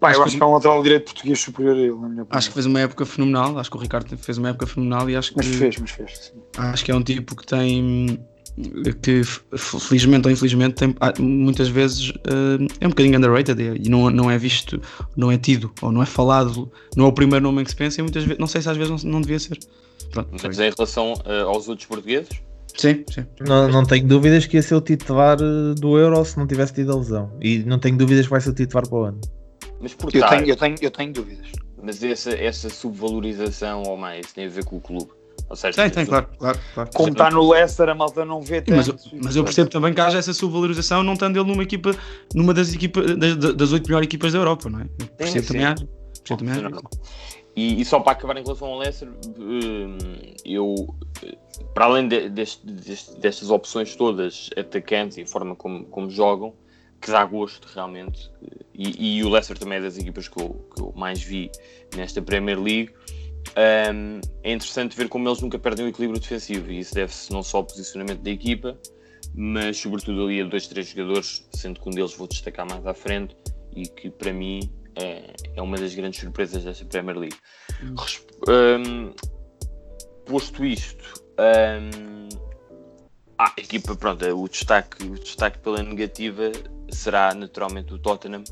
[0.00, 2.26] Pá, eu acho que é um lateral direito português superior a ele, na minha opinião.
[2.30, 5.16] Acho que fez uma época fenomenal, acho que o Ricardo fez uma época fenomenal e
[5.16, 5.36] acho que.
[5.36, 6.18] Mas fez, mas fez.
[6.18, 6.40] Sim.
[6.56, 8.18] Acho que é um tipo que tem.
[9.02, 9.22] que
[9.58, 14.38] felizmente ou infelizmente tem, muitas vezes uh, é um bocadinho underrated e não, não é
[14.38, 14.80] visto,
[15.14, 17.76] não é tido ou não é falado, não é o primeiro nome em que se
[17.76, 19.58] pensa e muitas vezes, não sei se às vezes não, não devia ser.
[20.10, 22.40] Pronto, Mas em relação uh, aos outros portugueses?
[22.76, 23.26] Sim, sim.
[23.40, 26.74] Não, não tenho dúvidas que ia ser o titular eh, do Euro se não tivesse
[26.74, 27.30] tido a lesão.
[27.40, 29.20] E não tenho dúvidas que vai ser o titular para o ano.
[29.80, 31.46] Mas por eu, tenho, eu, tenho, eu tenho dúvidas.
[31.82, 35.10] Mas essa, essa subvalorização ou mais tem a ver com o clube.
[35.48, 36.90] Ou seja, tem, tem, claro, claro, claro.
[36.94, 38.76] Como está no Leicester, a malta não vê tanto.
[38.76, 41.90] Mas, mas eu percebo também que haja essa subvalorização não estando ele numa equipa,
[42.34, 44.84] numa das equipas das, oito melhores equipas da Europa, não é?
[44.84, 45.88] Eu percebo sim, também haja.
[46.18, 46.70] Percebo também haja.
[47.60, 49.06] E, e, só para acabar em relação ao Leicester,
[49.38, 49.98] hum,
[50.46, 50.96] eu,
[51.74, 56.54] para além de, deste, deste, destas opções todas, atacantes e a forma como, como jogam,
[57.02, 58.30] que dá gosto realmente.
[58.74, 61.50] E, e, o Leicester também é das equipas que eu, que eu mais vi
[61.94, 62.94] nesta Premier League.
[63.92, 67.42] Um, é interessante ver como eles nunca perdem o equilíbrio defensivo e isso deve-se não
[67.42, 68.78] só ao posicionamento da equipa,
[69.34, 72.94] mas sobretudo ali a dois, três jogadores, sendo que um deles vou destacar mais à
[72.94, 73.36] frente
[73.76, 74.60] e que para mim
[74.96, 77.36] é, é uma das grandes surpresas desta Premier League.
[78.48, 79.12] Um,
[80.24, 82.28] posto isto, um,
[83.38, 86.52] a equipa, pronto, o destaque, o destaque pela negativa
[86.90, 88.44] será naturalmente o Tottenham.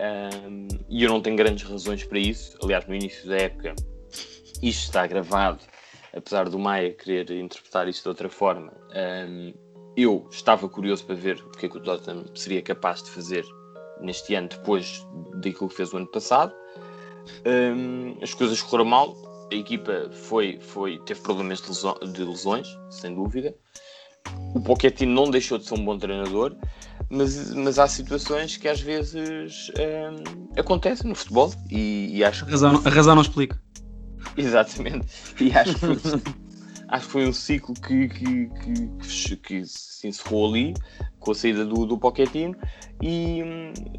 [0.00, 2.56] Um, e eu não tenho grandes razões para isso.
[2.62, 3.74] Aliás, no início da época,
[4.62, 5.60] isto está gravado,
[6.14, 8.72] apesar do Maia querer interpretar isto de outra forma.
[8.94, 9.52] Um,
[9.96, 13.44] eu estava curioso para ver o que é que o Tottenham seria capaz de fazer
[14.02, 16.54] neste ano, depois daquilo que fez o ano passado.
[17.46, 19.16] Um, as coisas correram mal,
[19.52, 23.54] a equipa foi, foi, teve problemas de, lesões, sem dúvida.
[24.54, 26.56] O Pochettino não deixou de ser um bom treinador,
[27.08, 32.48] mas, mas há situações que às vezes um, acontecem no futebol e, e acho a
[32.48, 33.60] razão, a razão não explica.
[34.36, 35.08] Exatamente,
[35.40, 35.96] e acho que foi,
[36.90, 40.74] acho que foi um ciclo que, que, que, que, se encerrou ali
[41.20, 42.56] com a saída do, do Pochettino.
[43.00, 43.42] E,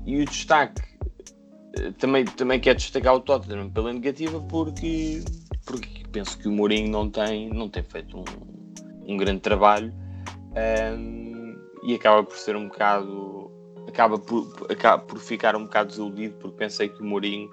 [0.05, 0.81] e o destaque
[1.77, 5.23] eh, também, também quero destacar o Tottenham pela negativa porque,
[5.65, 9.93] porque penso que o Mourinho não tem, não tem feito um, um grande trabalho.
[10.97, 13.49] Um, e acaba por ser um bocado
[13.87, 17.49] acaba por, acaba por ficar um bocado desiludido porque pensei que o Mourinho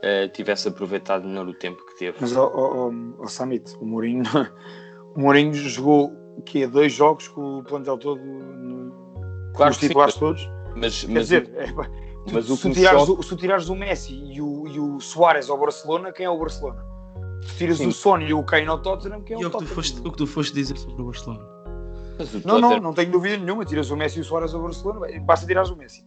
[0.00, 2.18] uh, tivesse aproveitado melhor o tempo que teve.
[2.20, 4.24] Mas, oh, oh, oh, Samit, o Mourinho,
[5.16, 6.12] o Mourinho jogou
[6.44, 10.48] que dois jogos com o plantel todo no, claro os titulares todos.
[10.74, 11.72] Mas, Quer mas, dizer, é,
[12.32, 15.50] mas tu, o se, tirares, o, se tirares o Messi e o, e o Soares
[15.50, 16.84] ao Barcelona, quem é o Barcelona?
[17.42, 17.88] Se tiras sim.
[17.88, 19.74] o Sony e o Kane ao Tottenham, quem é o, o Tottenham?
[19.74, 21.60] Foste, o que tu foste dizer sobre o Barcelona?
[22.44, 23.64] não, não, não tenho dúvida nenhuma.
[23.64, 26.04] Tiras o Messi e o Soares ao Barcelona, basta tirar o Messi.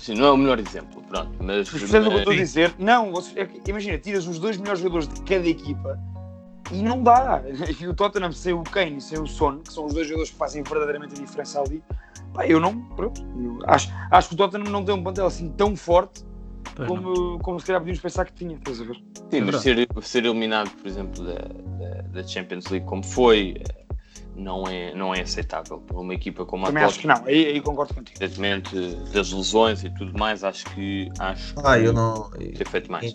[0.00, 1.30] Sim, não é o melhor exemplo, pronto.
[1.38, 2.74] Mas, mas percebes o que eu estou a dizer?
[2.78, 5.98] Não, é imagina, tiras os dois melhores jogadores de cada equipa
[6.72, 7.42] e não dá.
[7.80, 10.30] E o Tottenham sem o Kane e sem o Son, que são os dois jogadores
[10.30, 11.82] que fazem verdadeiramente a diferença ali,
[12.32, 12.80] pá, eu não.
[12.96, 13.22] Pronto,
[13.66, 16.24] acho, acho que o Tottenham não tem um plantel assim tão forte
[16.86, 18.96] como, como se calhar podíamos pensar que tinha, estás a ver?
[19.30, 23.56] Sim, é mas ser, ser eliminado, por exemplo, da, da, da Champions League como foi,
[24.34, 27.26] não é, não é aceitável para uma equipa como Também a Também acho que não,
[27.26, 28.16] aí, aí concordo contigo.
[28.22, 33.12] Independentemente das lesões e tudo mais, acho que acho ah, eu não ter feito mais.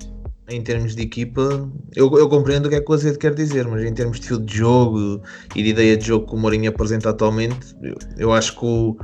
[0.49, 3.34] Em, em, termos de equipa, eu, eu compreendo o que é que o Azevedo quer
[3.34, 5.21] dizer, mas em termos de fio de jogo
[5.56, 8.97] e de ideia de jogo que o Mourinho apresenta atualmente, eu, eu acho que o,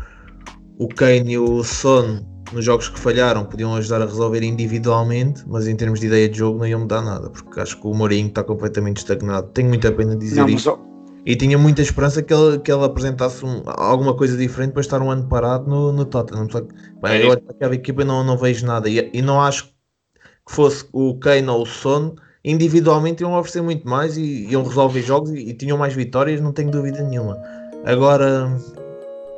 [0.77, 5.67] o Kane e o Son nos jogos que falharam podiam ajudar a resolver individualmente, mas
[5.67, 8.27] em termos de ideia de jogo não iam mudar nada, porque acho que o Mourinho
[8.27, 9.47] está completamente estagnado.
[9.53, 10.90] Tenho muita pena de dizer não, isto.
[11.25, 15.01] E tinha muita esperança que ele, que ele apresentasse um, alguma coisa diferente para estar
[15.01, 16.49] um ano parado no, no Tottenham.
[16.49, 19.65] Só que, bem, é eu aquela equipa não, não vejo nada e, e não acho
[19.65, 25.01] que fosse o Kane ou o Son individualmente iam oferecer muito mais e iam resolver
[25.01, 27.39] jogos e, e, tinham mais vitórias, não tenho dúvida nenhuma.
[27.85, 28.51] Agora,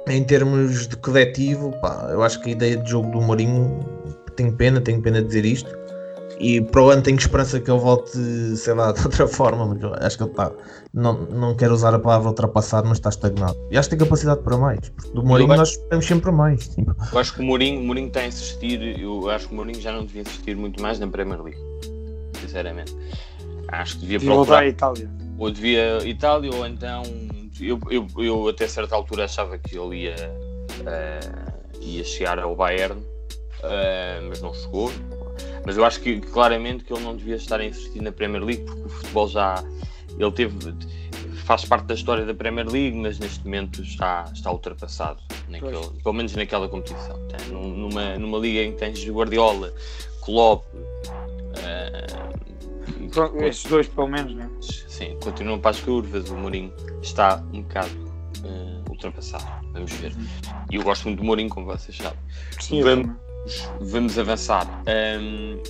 [0.08, 3.80] em termos de coletivo, pá, eu acho que a ideia de jogo do Mourinho
[4.36, 5.83] tenho pena, tenho pena de dizer isto,
[6.40, 8.18] e para o ano tenho esperança que ele volte,
[8.56, 10.52] sei lá, de outra forma, mas acho que ele está.
[10.94, 13.58] Não, não quero usar a palavra ultrapassado, mas está estagnado.
[13.72, 14.90] E acho que tem capacidade para mais.
[14.90, 16.68] Porque do Mourinho acho, nós esperamos sempre mais.
[16.68, 16.96] Tipo.
[17.12, 19.82] Eu acho que o Mourinho, o Mourinho está a insistir, eu acho que o Mourinho
[19.82, 21.60] já não devia insistir muito mais na Premier League.
[22.40, 22.96] Sinceramente.
[23.70, 24.60] Acho que devia devia procurar.
[24.60, 25.10] voltar à Itália.
[25.38, 27.04] Ou devia Itália, ou então.
[27.60, 30.16] Eu, eu, eu até certa altura achava que ele ia,
[30.82, 34.92] uh, ia chegar ao Bayern, uh, mas não chegou
[35.66, 38.64] mas eu acho que claramente que ele não devia estar a insistir na Premier League
[38.64, 39.64] porque o futebol já
[40.18, 40.56] ele teve
[41.44, 46.14] faz parte da história da Premier League, mas neste momento está, está ultrapassado, naquele, pelo
[46.14, 47.20] menos naquela competição.
[47.28, 49.74] Tem, numa, numa liga em que tens Guardiola,
[50.22, 52.24] Klopp, uh,
[53.44, 54.50] esses dois pelo menos, né?
[54.62, 59.46] Sim, continuam para as curvas, o Mourinho está um bocado uh, ultrapassado.
[59.74, 60.14] Vamos ver.
[60.72, 62.20] E eu gosto muito do Mourinho, como vocês sabem.
[62.60, 63.16] Sim, vamos,
[63.82, 64.68] Vamos avançar.
[64.88, 65.62] Um...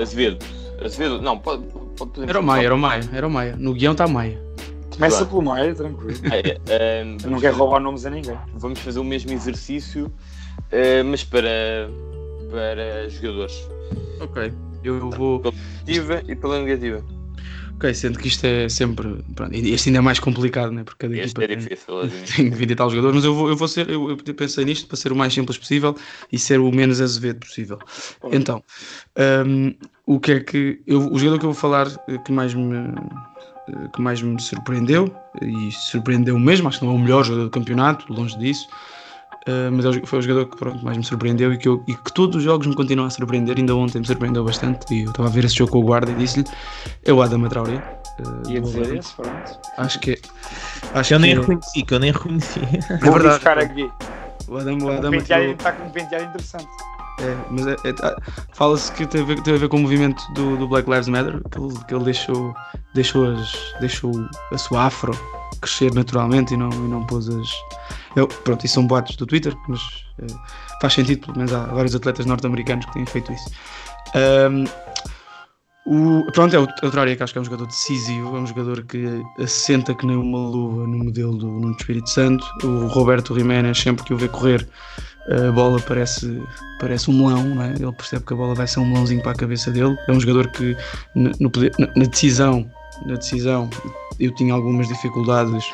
[0.00, 0.44] Azevedo.
[0.84, 1.64] Azevedo, não, pode,
[1.96, 3.56] pode Era o Maia, era o Maia, era o Maia.
[3.56, 4.40] No guião está Maia.
[4.94, 6.18] Começa pelo Maia, tranquilo.
[6.68, 8.38] É, um, Eu não quero roubar nomes a ninguém.
[8.54, 11.88] Vamos fazer o mesmo exercício, uh, mas para,
[12.50, 13.68] para jogadores.
[14.20, 14.52] Ok.
[14.82, 15.40] Eu vou.
[15.40, 17.04] Pela positiva e pela negativa.
[17.78, 19.22] Ok, sendo que isto é sempre.
[19.36, 20.82] Pronto, este ainda é mais complicado, né?
[20.82, 22.00] Porque cada este equipa é difícil,
[22.34, 23.88] tem, tem 20 e tal jogadores, mas eu vou, eu vou ser.
[23.88, 25.94] Eu, eu pensei nisto para ser o mais simples possível
[26.32, 27.78] e ser o menos azevedo possível.
[28.32, 28.64] Então,
[29.46, 29.72] um,
[30.04, 30.82] o que é que.
[30.88, 34.40] Eu, o jogador que eu vou falar eh, que mais me uh, que mais me
[34.42, 38.66] surpreendeu, e surpreendeu mesmo, acho que não é o melhor jogador do campeonato, longe disso,
[39.48, 41.94] uh, mas é foi o jogador que pronto, mais me surpreendeu e que, eu, e
[41.94, 45.10] que todos os jogos me continuam a surpreender, ainda ontem me surpreendeu bastante, e eu
[45.10, 46.44] estava a ver esse jogo com o guarda e disse-lhe,
[47.04, 47.76] é o Adama Traoré.
[48.20, 49.60] Uh, Ia dizer esse, pronto.
[49.76, 50.20] Acho que
[50.94, 51.40] Acho eu nem que...
[51.40, 52.60] reconheci, que eu nem reconheci.
[52.60, 53.44] É verdade.
[53.44, 53.90] Vou aqui.
[54.48, 56.66] O Adama, o Adama está com um penteado interessante.
[57.20, 58.16] É, mas é, é, tá,
[58.52, 61.84] fala-se que tem a, ver, com o movimento do, do Black Lives Matter, que ele,
[61.86, 62.54] que ele deixou,
[62.94, 64.12] deixou, as, deixou
[64.52, 65.12] a sua afro
[65.60, 67.48] crescer naturalmente e não, e não pôs as.
[68.14, 69.80] Eu, pronto, isso são boatos do Twitter, mas
[70.22, 70.26] é,
[70.80, 73.50] faz sentido, pelo menos há vários atletas norte-americanos que têm feito isso.
[74.14, 74.64] Um,
[75.90, 78.82] o, pronto, é o, é que acho que é um jogador decisivo, é um jogador
[78.84, 82.46] que assenta que nem uma luva no modelo do Nuno Espírito Santo.
[82.62, 84.68] O Roberto Jiménez, sempre que o vê correr,
[85.30, 86.42] a bola parece,
[86.80, 87.74] parece um melão, é?
[87.74, 89.96] ele percebe que a bola vai ser um melãozinho para a cabeça dele.
[90.08, 90.76] É um jogador que
[91.14, 92.68] no, na, na, decisão,
[93.04, 93.68] na decisão
[94.18, 95.64] eu tinha algumas dificuldades.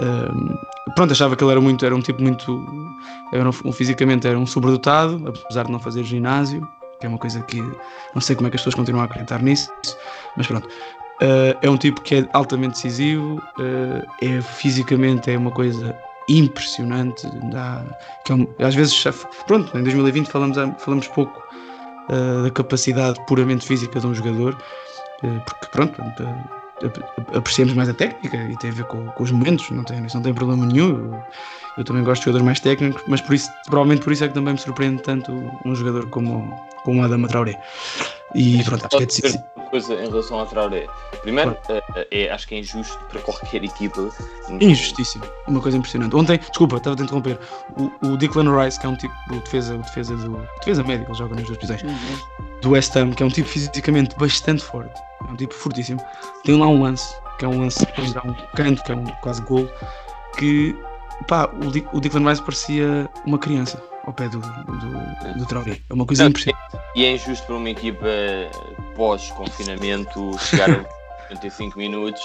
[0.00, 0.54] Um,
[0.94, 2.66] pronto, achava que ele era muito, era um tipo muito,
[3.32, 6.66] era um, fisicamente era um sobredotado, apesar de não fazer ginásio,
[7.00, 7.60] que é uma coisa que
[8.14, 9.70] não sei como é que as pessoas continuam a acreditar nisso,
[10.36, 10.68] mas pronto.
[11.22, 15.96] Uh, é um tipo que é altamente decisivo, uh, é fisicamente é uma coisa
[16.28, 17.26] impressionante.
[17.52, 17.84] Dá,
[18.24, 19.02] que é um, às vezes,
[19.46, 21.42] pronto, em 2020 falamos, falamos pouco
[22.10, 24.54] uh, da capacidade puramente física de um jogador,
[25.22, 26.02] uh, porque pronto,
[27.34, 30.16] apreciamos mais a técnica e tem a ver com, com os momentos, não tem, isso
[30.16, 31.12] não tem problema nenhum.
[31.76, 34.34] Eu, também gosto de jogadores mais técnicos, mas por isso, provavelmente por isso é que
[34.34, 35.32] também me surpreende tanto
[35.64, 37.60] um jogador como, como o Adama Traoré.
[38.34, 40.86] E pronto, acho que é decisivo coisa em relação ao Traoré.
[41.22, 41.82] Primeiro, claro.
[41.96, 44.08] uh, é, acho que é injusto para qualquer equipa.
[44.60, 45.24] Injustíssimo.
[45.48, 46.14] Uma coisa impressionante.
[46.14, 47.38] Ontem, desculpa, estava a interromper.
[47.76, 50.48] O, o Declan Rice, que é um tipo, o defesa, o defesa do.
[50.60, 51.82] Defesa médio, ele joga nas duas posições.
[51.82, 52.60] Uhum.
[52.60, 54.94] Do West Ham, que é um tipo fisicamente bastante forte.
[55.28, 56.00] É um tipo fortíssimo.
[56.44, 59.04] Tem lá um lance, que é um lance que dá um canto, que é um
[59.22, 59.68] quase gol.
[60.38, 60.76] Que,
[61.28, 65.80] pá, o, o Declan Rice parecia uma criança ao pé do, do, do Traoré.
[65.88, 66.64] É uma coisa impressionante.
[66.94, 68.06] E é injusto para uma equipa
[68.94, 72.22] pós-confinamento chegar a 45 minutos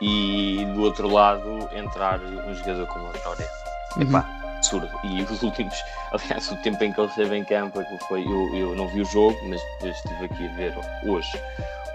[0.00, 3.48] e do outro lado entrar um jogador como o Traoré.
[3.96, 4.02] Uhum.
[4.02, 4.88] Epá, absurdo.
[5.04, 5.74] E os últimos,
[6.12, 9.02] aliás, o tempo em que ele esteve em campo é foi, eu, eu não vi
[9.02, 11.40] o jogo, mas depois estive aqui a ver hoje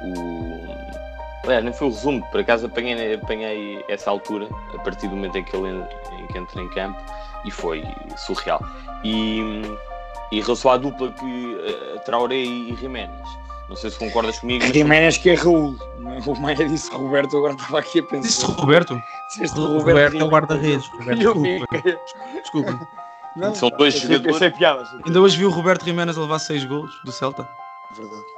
[0.01, 1.16] o.
[1.47, 5.37] Aliás, nem foi o resumo, por acaso apanhei, apanhei essa altura, a partir do momento
[5.37, 6.99] em que ele em que entra em campo,
[7.45, 7.85] e foi
[8.17, 8.61] surreal.
[9.01, 9.61] E,
[10.29, 13.25] e em relação à dupla que uh, Traoré e Jiménez,
[13.69, 14.65] não sei se concordas comigo.
[14.65, 15.77] Jiménez que é Raul,
[16.25, 18.27] o Maia disse Roberto, agora estava aqui a pensar.
[18.27, 19.01] Disse Roberto?
[19.39, 20.91] Disse Roberto, Roberto é o guarda-redes.
[21.15, 22.01] Desculpa.
[22.41, 22.87] Desculpa.
[23.37, 24.57] Não, São dois jogadores.
[24.57, 24.89] Piadas.
[25.05, 27.47] Ainda hoje vi o Roberto Jiménez a levar 6 golos do Celta.
[27.95, 28.36] Verdade.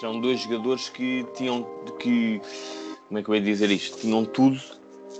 [0.00, 1.66] São dois jogadores que tinham
[1.98, 2.40] que.
[3.08, 3.98] Como é que eu ia dizer isto?
[3.98, 4.60] Tinham tudo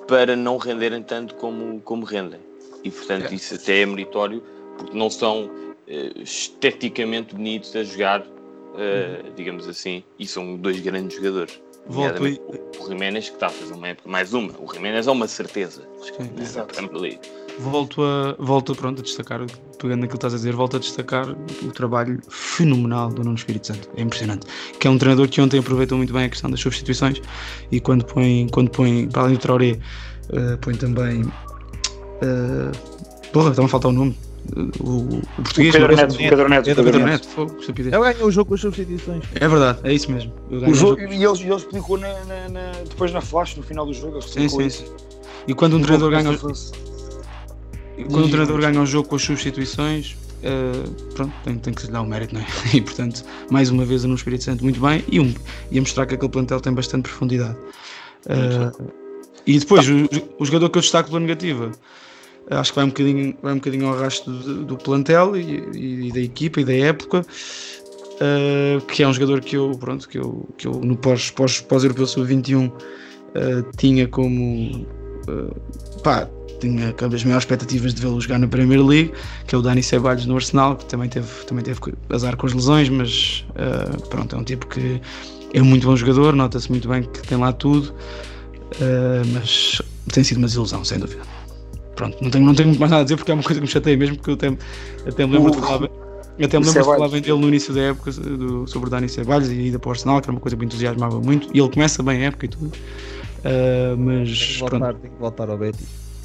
[0.08, 2.40] para não renderem tanto como, como rendem.
[2.82, 3.34] E portanto é.
[3.34, 4.42] isso até é meritório
[4.78, 9.34] porque não são uh, esteticamente bonitos a jogar, uh, uhum.
[9.36, 11.60] digamos assim, e são dois grandes jogadores.
[11.86, 12.40] Volto e...
[12.78, 14.52] O Jiménez que está a fazer uma época, mais uma.
[14.58, 15.82] O Jiménez é uma certeza.
[16.18, 16.46] Né,
[17.58, 19.40] volto a, volto pronto, a destacar,
[19.78, 23.68] pegando naquilo que estás a dizer, volto a destacar o trabalho fenomenal do Nuno Espírito
[23.68, 23.88] Santo.
[23.96, 24.46] É impressionante.
[24.78, 27.20] Que é um treinador que ontem aproveitou muito bem a questão das substituições
[27.70, 29.78] e quando põe, quando põe para além do Traoré,
[30.30, 31.22] uh, põe também.
[31.22, 32.72] Uh,
[33.32, 34.16] porra, está-me a faltar o nome
[34.80, 35.74] o, o português.
[35.74, 36.70] O Pedro Neto, o Pedro Neto.
[36.70, 37.94] É Pedro Neto, fogo, estupidez.
[37.94, 39.24] Ele ganhou o jogo com as substituições.
[39.34, 40.32] É verdade, é isso mesmo.
[40.50, 43.92] O jogo, e ele, ele explicou na, na, na, depois na flash, no final do
[43.92, 44.20] jogo.
[44.22, 44.84] Sim, sim, sim.
[45.46, 46.38] E quando um treinador ganha.
[47.96, 51.92] Quando um treinador ganha um jogo com as substituições, uh, pronto, tem, tem que lhe
[51.92, 52.46] dar o mérito, não é?
[52.74, 55.34] E portanto, mais uma vez no Espírito Santo, muito bem, e, um,
[55.70, 57.56] e a mostrar que aquele plantel tem bastante profundidade.
[58.26, 58.92] Uh,
[59.46, 61.72] e depois, o, o jogador que eu destaco pela negativa
[62.50, 66.12] acho que vai um bocadinho, vai um bocadinho ao rastro do, do plantel e, e,
[66.12, 67.24] da equipa e da época.
[68.12, 71.60] Uh, que é um jogador que eu, pronto, que eu, que eu no pós, pós,
[71.60, 72.72] pós Europeu Sub-21 uh,
[73.76, 74.86] tinha como
[76.04, 76.28] pá,
[76.68, 79.12] tinha as maiores expectativas de vê-lo jogar na Premier League,
[79.46, 82.52] que é o Dani Ceballos no Arsenal, que também teve, também teve azar com as
[82.52, 83.44] lesões, mas
[84.08, 85.00] pronto, é um tipo que
[85.52, 87.92] é muito bom jogador, nota-se muito bem que tem lá tudo,
[89.32, 91.22] mas tem sido uma desilusão, sem dúvida
[91.94, 93.70] pronto, não tenho, não tenho mais nada a dizer porque é uma coisa que me
[93.70, 94.48] chateia mesmo, porque eu até,
[95.06, 95.84] até me lembro de falar,
[96.42, 99.08] até me lembro de falar bem dele no início da época do, sobre o Dani
[99.08, 101.60] Ceballos e da para o Arsenal, que era uma coisa que me entusiasmava muito, e
[101.60, 102.72] ele começa bem a época e tudo.
[103.44, 105.84] Uh, mas tem que, voltar, tem que voltar ao Betty.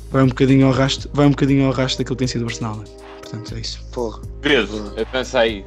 [0.10, 2.46] Vai um bocadinho ao rastro, vai um bocadinho ao rastro daquilo que tem sido o
[2.46, 2.86] Arsenal, né?
[3.28, 3.86] portanto é isso.
[3.92, 4.22] Porra.
[4.42, 5.66] Pedro, pensa aí.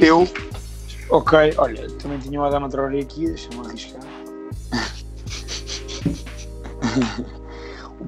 [0.00, 0.28] Eu,
[1.10, 4.00] ok, olha, também tinha o Adama Traoré aqui, deixa-me arriscar.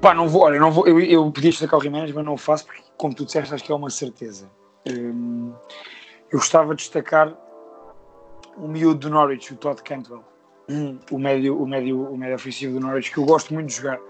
[0.01, 2.39] Pá, não vou, olha, não vou, eu, eu podia destacar o Jiménez, mas não o
[2.39, 4.51] faço porque, como tu disseste, acho que é uma certeza.
[4.89, 5.53] Hum,
[6.31, 7.33] eu gostava de destacar
[8.57, 10.25] o miúdo do Norwich, o Todd Cantwell,
[10.69, 13.77] hum, o médio, o médio, o médio ofensivo do Norwich, que eu gosto muito de
[13.77, 14.01] jogar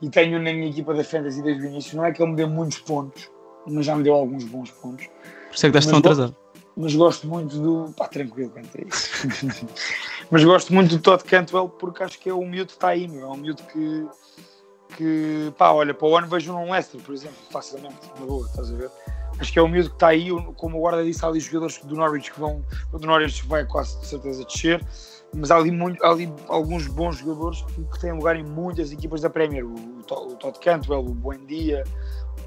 [0.00, 1.96] e tenho na minha equipa da Fantasy desde o início.
[1.96, 3.30] Não é que ele me dê muitos pontos,
[3.66, 5.06] mas já me deu alguns bons pontos.
[5.06, 6.36] Por isso é que estás tão atrasado.
[6.76, 7.92] Mas gosto muito do.
[7.94, 9.66] pá, tranquilo quanto é isso.
[10.30, 13.08] mas gosto muito do Todd Cantwell porque acho que é o miúdo que está aí,
[13.08, 13.26] meu.
[13.26, 14.06] É um miúdo que.
[14.94, 18.70] que pá, olha, para o ano vejo um Leicester, por exemplo, facilmente, na boa, estás
[18.70, 18.90] a ver?
[19.38, 21.78] Acho que é o miúdo que está aí, como o guarda disse, há ali jogadores
[21.78, 22.62] do Norwich que vão.
[22.92, 24.84] O do Norwich vai quase de certeza descer,
[25.34, 28.92] mas há ali, muito, há ali alguns bons jogadores que, que, têm lugar em muitas
[28.92, 29.64] equipas da Premier.
[29.64, 31.84] O, o, o Todd Cantwell, o Buendia,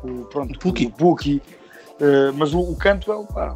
[0.03, 0.87] o, pronto, o Puki.
[0.87, 1.41] O Puki.
[1.95, 3.53] Uh, mas o, o Cantwell, pá,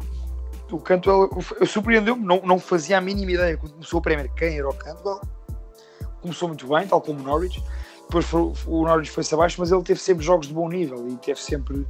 [0.70, 1.30] o Cantwell
[1.66, 5.20] surpreendeu-me, não, não fazia a mínima ideia quando começou a Premier quem era o Cantwell.
[6.20, 7.62] Começou muito bem, tal como o Norwich.
[8.02, 11.16] Depois foi, o Norwich foi-se abaixo, mas ele teve sempre jogos de bom nível e
[11.16, 11.86] teve sempre.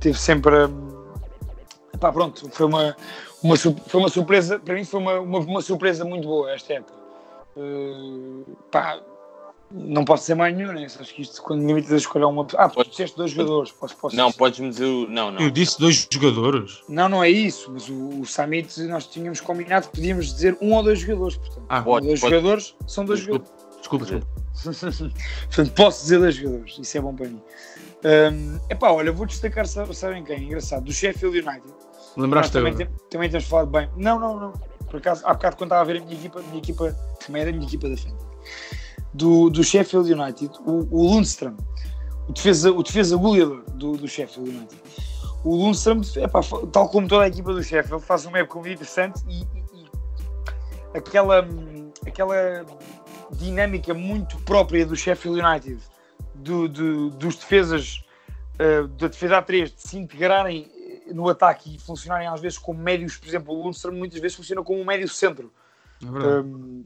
[0.00, 1.01] Teve sempre um,
[1.98, 2.96] pá, pronto, foi uma,
[3.42, 6.94] uma, foi uma surpresa, para mim foi uma, uma, uma surpresa muito boa esta época.
[7.56, 9.00] Uh, pá,
[9.74, 10.84] não posso dizer mais nenhum, né?
[10.84, 12.46] Acho que isto, quando me limitas a escolher uma.
[12.56, 13.72] Ah, tu disseste dois jogadores.
[13.72, 14.86] Posso, posso não, podes-me dizer.
[15.08, 15.40] Não, não.
[15.40, 16.82] Eu disse dois jogadores.
[16.88, 17.70] Não, não é isso.
[17.72, 21.36] Mas o, o Summit nós tínhamos combinado que podíamos dizer um ou dois jogadores.
[21.36, 22.34] Portanto, ah, um pode, dois pode.
[22.34, 23.78] jogadores são dois desculpa, jogadores.
[23.78, 25.12] Desculpa, desculpa.
[25.48, 26.78] portanto, posso dizer dois jogadores.
[26.78, 27.42] Isso é bom para mim.
[28.04, 30.44] Um, epá, olha, vou destacar, sabem quem?
[30.44, 30.84] Engraçado.
[30.84, 31.74] Do Sheffield United.
[32.16, 33.88] Lembraste também, tem, também temos falado bem.
[33.96, 34.52] Não, não, não.
[34.90, 36.92] Por acaso, há bocado quando estava a ver a minha equipa, a minha equipa
[37.24, 38.32] também era a minha equipa da frente
[39.14, 41.56] do, do Sheffield United, o, o Lundstrom,
[42.28, 44.82] o defesa, o defesa goleador do, do Sheffield United.
[45.44, 46.40] O Lundstrom, epá,
[46.72, 50.98] tal como toda a equipa do Sheffield, faz uma época muito interessante e, e, e
[50.98, 51.46] aquela,
[52.06, 52.64] aquela
[53.32, 55.80] dinâmica muito própria do Sheffield United,
[56.42, 58.04] do, do, dos defesas,
[58.54, 60.70] uh, da defesa A3, de se integrarem
[61.12, 64.62] no ataque e funcionarem às vezes como médios, por exemplo, o Lundstrom muitas vezes funciona
[64.62, 65.52] como um médio centro.
[66.02, 66.06] É.
[66.06, 66.84] Um,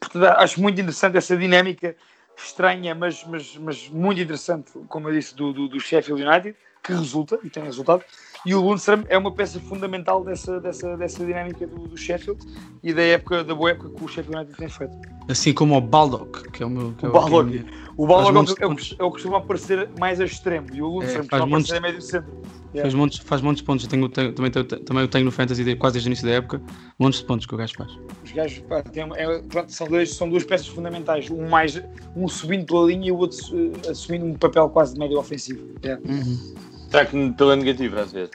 [0.00, 1.96] Portanto, acho muito interessante essa dinâmica
[2.36, 6.92] estranha, mas, mas, mas muito interessante, como eu disse, do, do, do Sheffield United, que
[6.92, 8.04] resulta e tem resultado.
[8.46, 12.40] E o Lundstrom é uma peça fundamental dessa, dessa, dessa dinâmica do, do Sheffield
[12.82, 14.96] e da época da boa época que o Sheffield United tem feito.
[15.28, 16.94] Assim como o Baldock, que é o meu.
[17.02, 17.64] o Baldock,
[17.96, 21.22] o Baldock é, o, é o que costuma aparecer mais a extremo e o Lundstrom
[21.22, 22.32] é, costuma aparecer a médio centro.
[22.74, 22.82] Yeah.
[22.82, 25.32] Faz, montes, faz montes de pontos, eu tenho, tenho, também, tenho, também eu tenho no
[25.32, 26.60] Fantasy de, quase desde o início da época,
[26.98, 27.90] montes de pontos que o gajo faz.
[28.22, 31.82] Os gajos pá, tem, é, pronto, são, dois, são duas peças fundamentais, um, mais,
[32.14, 35.66] um subindo pela linha e o outro uh, assumindo um papel quase de médio ofensivo.
[35.82, 36.02] Yeah.
[36.06, 36.54] Uhum.
[36.88, 38.30] Será que pela negativa às vezes?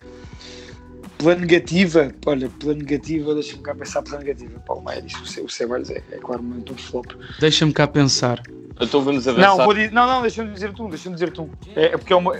[1.17, 4.59] Pela negativa, olha, pela negativa, deixa-me cá pensar pela negativa.
[4.59, 7.07] Paulo Maia disse o Ceballos é, é claramente um flop.
[7.39, 8.41] Deixa-me cá pensar.
[8.79, 9.47] Então vamos avançar.
[9.47, 11.49] Não, vou dizer, não, não, deixa-me dizer tu, deixa-me dizer tu.
[11.75, 12.33] É, é porque é uma.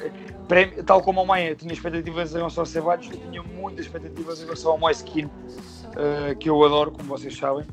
[0.86, 4.43] Tal como o Maia tinha expectativas em relação ao Ceballos, eu tinha muitas expectativas em
[4.43, 7.65] relação ao Moiskin, uh, que eu adoro, como vocês sabem.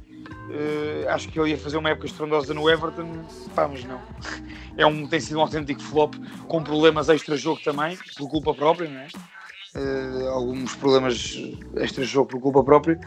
[0.50, 4.00] Uh, acho que ele ia fazer uma época estrondosa no Everton, pá, mas não.
[4.76, 6.14] É um, tem sido um autêntico flop,
[6.48, 9.08] com problemas extra-jogo também, por culpa própria, não é?
[9.72, 11.40] Uh, alguns problemas
[11.76, 12.98] extra-jogo por culpa própria,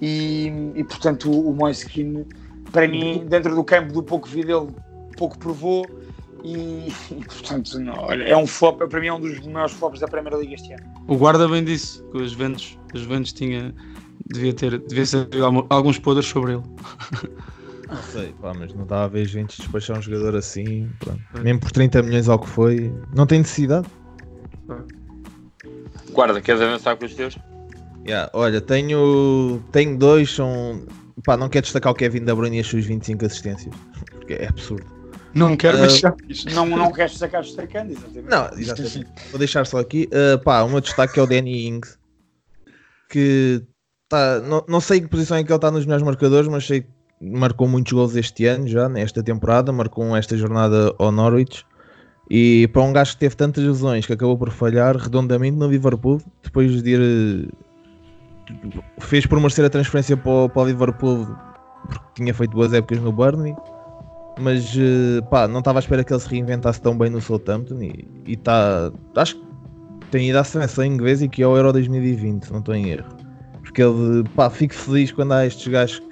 [0.00, 2.24] e, e portanto o, o Moiskin,
[2.72, 4.68] para mim, dentro do campo do pouco vi dele,
[5.18, 5.84] pouco provou,
[6.42, 10.00] e, e, portanto, não, olha, é um flop, para mim é um dos maiores flops
[10.00, 10.84] da Primeira Liga este ano.
[11.08, 13.74] O guarda bem disse que os Ventos, os Ventos tinha,
[14.26, 15.28] devia ter, devia ser
[15.70, 16.62] alguns podres sobre ele.
[17.88, 21.20] Não sei, pá, mas não estava a ver gente despachar um jogador assim, pronto.
[21.40, 23.86] mesmo por 30 milhões ao que foi, não tem necessidade.
[26.10, 27.38] Guarda, queres avançar com os teus?
[28.06, 30.84] Yeah, olha, tenho, tenho dois, são.
[31.24, 33.74] Pá, não quero destacar o Kevin Da Bruyne e as suas 25 assistências,
[34.10, 34.86] porque é absurdo.
[35.34, 36.14] Não quero, mas uh,
[36.54, 38.28] não, não queres destacar destacando, exatamente.
[38.28, 39.06] Não, exatamente.
[39.30, 40.08] Vou deixar só aqui.
[40.12, 41.98] Uh, pá, o meu destaque é o Danny Ings,
[43.10, 43.62] que
[44.08, 46.82] tá, não, não sei que posição é que ele está nos melhores marcadores, mas sei
[46.82, 46.88] que
[47.20, 51.64] marcou muitos gols este ano já, nesta temporada, marcou esta jornada ao Norwich.
[52.28, 56.20] E para um gajo que teve tantas lesões que acabou por falhar redondamente no Liverpool,
[56.42, 57.48] depois de ir.
[58.98, 61.26] fez por merecer a transferência para o, para o Liverpool
[61.88, 63.54] porque tinha feito boas épocas no Burnley
[64.38, 64.76] mas
[65.30, 68.92] pá, não estava à espera que ele se reinventasse tão bem no Southampton e está,
[69.16, 69.46] acho que
[70.10, 73.15] tem ido à seleção inglesa e que é o Euro 2020, não estou em erro.
[73.66, 76.08] Porque ele, pá, fico feliz quando há estes gajos que,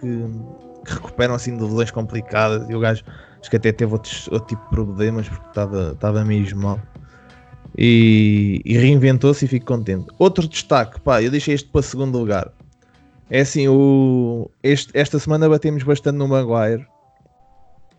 [0.85, 3.05] que recuperam assim de lesões complicadas e o gajo
[3.41, 6.81] acho que até teve outros, outro tipo de problemas porque estava, estava mesmo mal.
[7.77, 10.07] E, e reinventou-se e fico contente.
[10.19, 12.53] Outro destaque, pá, eu deixei este para segundo lugar.
[13.31, 16.87] É assim, o, este, esta semana batemos bastante no Maguire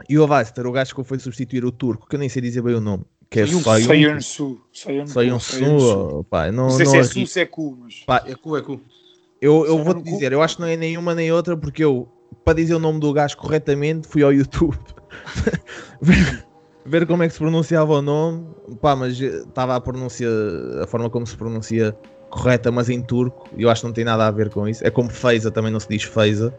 [0.08, 2.62] E o Leicester, o gajo que foi substituir o turco, que eu nem sei dizer
[2.62, 4.62] bem o nome, que é Soyun Su.
[5.08, 8.04] Soyun Su, pá, não, Não se é arri- Su, se é Cu, mas...
[8.06, 8.80] pá, É cu, é cu.
[9.42, 12.08] Eu, eu Soyun vou-te dizer, eu acho que não é nenhuma nem outra, porque eu,
[12.44, 14.78] para dizer o nome do gajo corretamente, fui ao YouTube
[16.02, 16.46] ver,
[16.86, 18.48] ver como é que se pronunciava o nome,
[18.82, 20.28] pá, mas eh, estava a pronúncia,
[20.82, 21.96] a forma como se pronuncia
[22.30, 24.86] correta, mas em turco, e eu acho que não tem nada a ver com isso.
[24.86, 26.54] É como Feiza, também não se diz Feiza,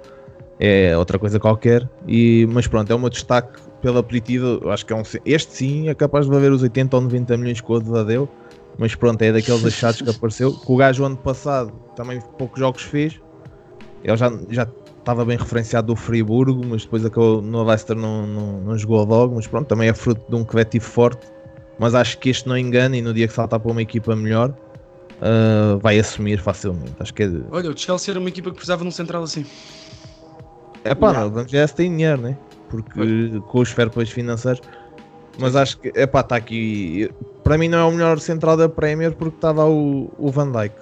[0.59, 4.87] é outra coisa qualquer, e, mas pronto, é o meu destaque pela positiva, eu acho
[4.87, 7.71] que é um, este sim é capaz de valer os 80 ou 90 milhões que
[7.71, 8.29] o Oda deu,
[8.79, 10.53] mas pronto, é daqueles achados que apareceu.
[10.53, 13.21] Que o gajo ano passado também poucos jogos fez.
[14.05, 14.69] Ele já, já
[14.99, 19.35] estava bem referenciado do Friburgo, mas depois acabou no Leicester não, não, não jogou logo.
[19.35, 21.27] Mas pronto, também é fruto de um coletivo forte.
[21.79, 24.55] Mas acho que este não engana e no dia que saltar para uma equipa melhor
[25.21, 26.95] ah, vai assumir facilmente.
[26.99, 27.31] Acho que é.
[27.51, 29.45] Olha, o Chelsea era uma equipa que precisava de um central assim.
[30.85, 31.49] É pá, Não.
[31.49, 32.39] já se tem dinheiro, né?
[32.69, 34.61] Porque com os fair plays financeiros.
[35.39, 37.11] Mas acho que, é pá, está aqui.
[37.45, 40.75] Para mim não é o melhor central da Premier porque estava o, o Van Dijk.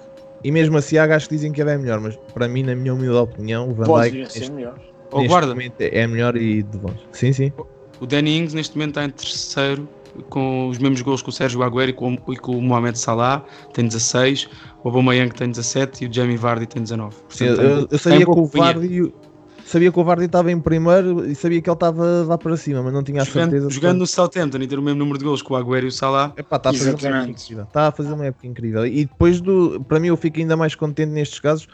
[0.43, 2.75] E mesmo assim há gajos que dizem que ele é melhor, mas para mim, na
[2.75, 4.79] minha humilde opinião, o Van Pode Dijk ser neste, melhor.
[5.11, 6.99] Ou neste guarda, momento é melhor e de longe.
[7.11, 7.51] Sim, sim.
[7.99, 9.87] o Danny Ings neste momento está em terceiro,
[10.29, 13.43] com os mesmos gols que o Sérgio Agüero e com, e com o Mohamed Salah,
[13.73, 14.47] tem 16,
[14.83, 17.15] o Aubameyang tem 17 e o Jamie Vardy tem 19.
[17.29, 18.45] Sim, Portanto, eu, eu tem sabia que o.
[18.45, 19.13] Vardy
[19.65, 22.83] sabia que o Vardy estava em primeiro e sabia que ele estava lá para cima,
[22.83, 23.49] mas não tinha a certeza.
[23.49, 25.85] Jogando, de jogando no Southampton e ter o mesmo número de gols que o Agüero
[25.85, 27.63] e o Salah, Epá, está a fazer uma época incrível.
[27.63, 28.85] Está a fazer uma época incrível.
[28.85, 29.83] E depois do.
[29.87, 31.67] Para mim, eu fico ainda mais contente nestes casos,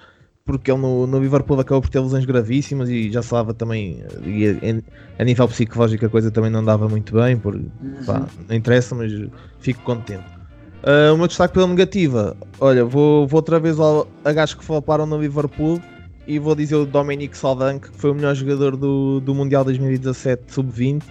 [0.46, 4.04] porque ele no, no Liverpool acabou por ter lesões gravíssimas e já se falava também.
[4.24, 7.60] E a, a nível psicológico a coisa também não dava muito bem, por,
[8.06, 9.12] pá, não interessa, mas
[9.60, 10.42] fico contente.
[10.84, 14.66] Ah, o meu destaque pela negativa, olha, vou, vou outra vez ao, a gajos que
[14.66, 15.80] floparam no Liverpool
[16.28, 20.44] e vou dizer o Dominic Saldank, que foi o melhor jogador do, do Mundial 2017
[20.48, 21.04] Sub-20.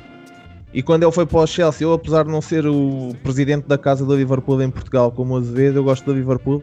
[0.73, 3.77] E quando ele foi para o Chelsea, eu apesar de não ser o presidente da
[3.77, 6.63] casa do Liverpool em Portugal como o Azevedo, eu gosto do Liverpool.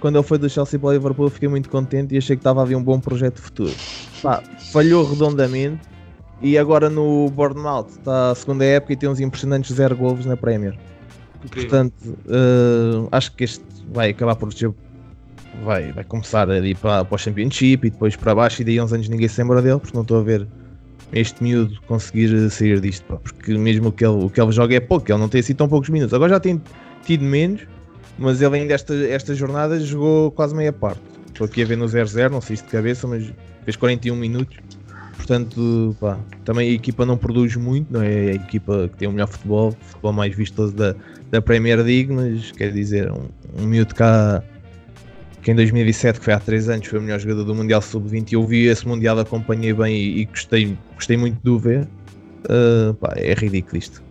[0.00, 2.40] Quando ele foi do Chelsea para o Liverpool, eu fiquei muito contente e achei que
[2.40, 3.74] estava a haver um bom projeto de futuro.
[4.22, 4.42] Pá,
[4.72, 5.80] falhou redondamente
[6.40, 10.36] e agora no Bournemouth está a segunda época e tem uns impressionantes zero golos na
[10.36, 10.78] Premier.
[11.44, 11.68] incrível.
[11.68, 14.72] Portanto, eh, acho que este vai acabar por ser.
[15.64, 18.80] Vai, vai começar a ir para, para o Championship e depois para baixo, e daí
[18.80, 20.46] uns anos ninguém se lembra dele, porque não estou a ver
[21.12, 23.04] este miúdo conseguir sair disto.
[23.04, 25.40] pá, porque mesmo o que, ele, o que ele joga é pouco, ele não tem
[25.40, 26.14] assim tão poucos minutos.
[26.14, 26.60] Agora já tem
[27.04, 27.62] tido menos,
[28.18, 31.00] mas ele ainda esta, esta jornada jogou quase meia parte.
[31.28, 33.32] Estou aqui a ver no 0-0, não sei se de cabeça, mas
[33.64, 34.58] fez 41 minutos.
[35.16, 39.12] Portanto, pá, também a equipa não produz muito, não é a equipa que tem o
[39.12, 40.94] melhor futebol, futebol mais vistoso da,
[41.30, 43.28] da Premier League, mas quer dizer, um,
[43.58, 44.42] um miúdo cá
[45.48, 48.32] que em 2007, que foi há 3 anos, foi o melhor jogador do Mundial Sub-20
[48.32, 51.88] e eu vi esse Mundial, acompanhei bem e, e gostei, gostei muito de o ver.
[52.44, 54.02] Uh, pá, é ridículo isto.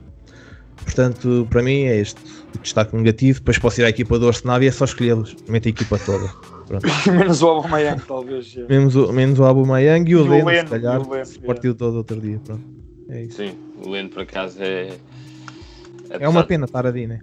[0.78, 2.20] Portanto, para mim é este
[2.56, 3.38] o destaque negativo.
[3.38, 5.36] Depois posso ir à equipa do Arsenal e é só escolhê-los.
[5.48, 6.28] Mete a equipa toda.
[7.12, 8.58] Menos o Aubameyang, talvez.
[8.58, 8.66] é.
[8.68, 11.38] Menos o, menos o Aubameyang e o E o Leno, se calhar, o Leno, se
[11.38, 11.42] é.
[11.42, 12.42] partiu todo outro dia.
[12.44, 12.64] Pronto.
[13.10, 13.38] É isso.
[13.38, 13.54] Sim,
[13.86, 14.90] o Leno por acaso é.
[16.10, 17.20] É uma pena estar ali, né?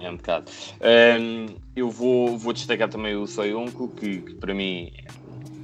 [0.00, 0.50] É um bocado.
[0.80, 4.90] Ahm, eu vou, vou destacar também o Soyuncu, que, que para mim,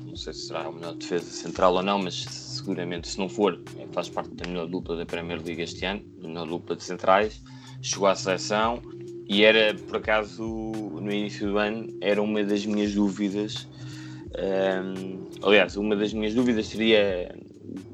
[0.07, 3.61] não sei se será a melhor defesa central ou não, mas seguramente, se não for,
[3.79, 6.83] é, faz parte da melhor dupla da Premier League este ano, da melhor dupla de
[6.83, 7.43] centrais.
[7.83, 8.81] Chegou à seleção
[9.29, 13.69] e era, por acaso, no início do ano, era uma das minhas dúvidas.
[14.37, 17.35] Ahm, aliás, uma das minhas dúvidas seria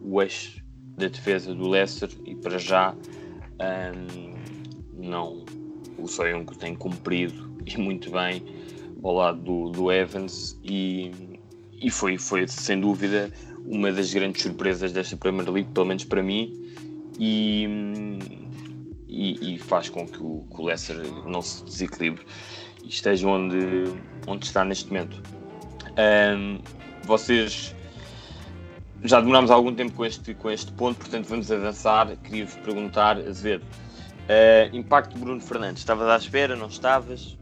[0.02, 0.60] o eixo
[0.96, 2.94] da defesa do Leicester e para já
[3.60, 4.34] ahm,
[4.94, 5.44] não
[5.98, 8.42] o Soyuncu tem cumprido e muito bem
[9.02, 11.10] ao lado do, do Evans e,
[11.80, 13.30] e foi, foi sem dúvida
[13.66, 16.74] uma das grandes surpresas desta Premier League, pelo menos para mim,
[17.18, 17.66] e,
[19.06, 20.96] e, e faz com que o, que o Leicester
[21.26, 22.24] não se desequilibre
[22.82, 23.58] e esteja onde,
[24.26, 25.22] onde está neste momento.
[25.96, 26.58] Ahm,
[27.04, 27.74] vocês
[29.02, 32.16] já demorámos algum tempo com este, com este ponto, portanto vamos avançar.
[32.22, 37.38] Queria-vos perguntar, Azevedo, uh, impacto de Bruno Fernandes, estavas à espera, não estavas?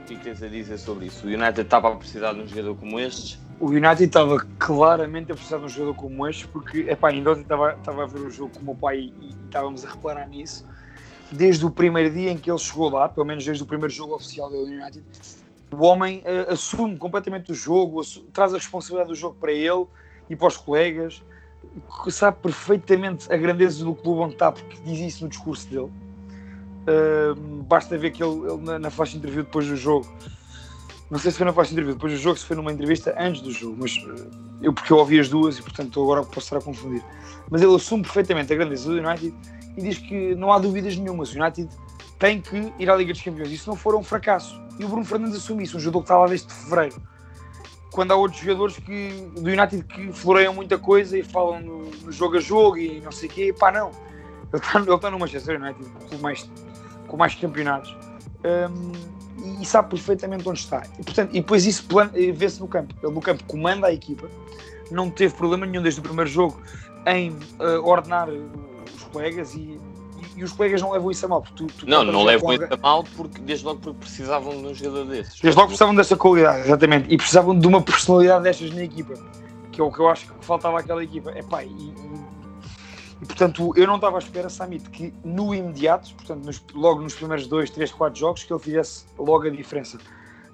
[0.00, 1.26] O que é que tens a dizer sobre isso?
[1.26, 3.38] O United estava a precisar de um jogador como estes?
[3.60, 7.42] O United estava claramente a precisar de um jogador como este, porque epá, ainda ontem
[7.42, 10.28] estava, estava a ver o jogo com o meu pai e, e estávamos a reparar
[10.28, 10.66] nisso.
[11.30, 14.14] Desde o primeiro dia em que ele chegou lá, pelo menos desde o primeiro jogo
[14.14, 15.02] oficial do United,
[15.70, 19.86] o homem eh, assume completamente o jogo, assu- traz a responsabilidade do jogo para ele
[20.32, 21.22] e para os colegas,
[22.08, 25.92] sabe perfeitamente a grandeza do clube onde está, porque diz isso no discurso dele.
[26.82, 30.06] Uh, basta ver que ele, ele na, na faixa de interview depois do jogo
[31.12, 33.42] não sei se foi na próxima entrevista, depois do jogo, se foi numa entrevista antes
[33.42, 34.30] do jogo, mas uh,
[34.62, 37.04] eu porque eu ouvi as duas e portanto agora posso estar a confundir.
[37.50, 39.34] Mas ele assume perfeitamente a grandeza do United
[39.76, 41.34] e diz que não há dúvidas nenhumas.
[41.34, 41.68] O United
[42.18, 43.50] tem que ir à Liga dos Campeões.
[43.50, 44.58] Isso não for um fracasso.
[44.78, 47.02] E o Bruno Fernandes assume isso, um jogador que está lá desde fevereiro.
[47.92, 52.10] Quando há outros jogadores que, do United que floreiam muita coisa e falam no, no
[52.10, 53.90] jogo a jogo e não sei o quê, pá, não.
[54.52, 56.50] Ele está, ele está no Manchester United com mais,
[57.06, 57.94] com mais campeonatos.
[58.44, 58.92] Um,
[59.60, 60.82] e sabe perfeitamente onde está.
[60.98, 61.86] E, portanto, e depois isso
[62.34, 62.94] vê-se no campo.
[63.02, 64.28] Ele no campo comanda a equipa,
[64.90, 66.60] não teve problema nenhum desde o primeiro jogo
[67.06, 69.78] em uh, ordenar os colegas e
[70.36, 71.44] e os colegas não levam isso a mal.
[71.54, 74.74] Tu, tu não, não levam isso a mal porque desde logo porque precisavam de um
[74.74, 75.40] jogador desses.
[75.40, 77.12] Desde logo precisavam dessa qualidade, exatamente.
[77.12, 79.14] E precisavam de uma personalidade destas na equipa.
[79.70, 81.30] Que é o que eu acho que faltava àquela equipa.
[81.36, 81.94] Epá, e, e,
[83.22, 87.14] e portanto eu não estava à espera, Samit, que no imediato, portanto nos, logo nos
[87.14, 89.98] primeiros dois, três, quatro jogos, que ele fizesse logo a diferença.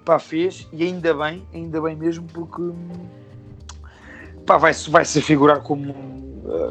[0.05, 2.61] Pá, fez e ainda bem, ainda bem mesmo porque
[4.45, 6.28] pá, vai, vai se figurar como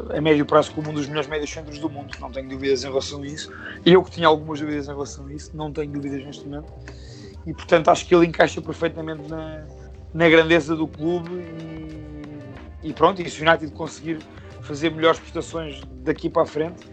[0.09, 2.87] a médio prazo como um dos melhores médios centros do mundo, não tenho dúvidas em
[2.87, 3.51] relação a isso.
[3.85, 6.71] Eu que tinha algumas dúvidas em relação a isso, não tenho dúvidas neste momento.
[7.45, 9.63] E portanto acho que ele encaixa perfeitamente na,
[10.13, 11.29] na grandeza do clube
[12.83, 14.19] e, e pronto, e se o United conseguir
[14.61, 16.85] fazer melhores prestações daqui para a frente,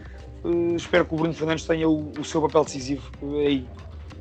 [0.45, 3.67] uh, espero que o Bruno Fernandes tenha o, o seu papel decisivo aí.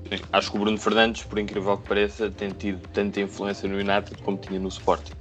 [0.10, 3.76] Sim, acho que o Bruno Fernandes, por incrível que pareça, tem tido tanta influência no
[3.76, 5.14] United como tinha no Sporting.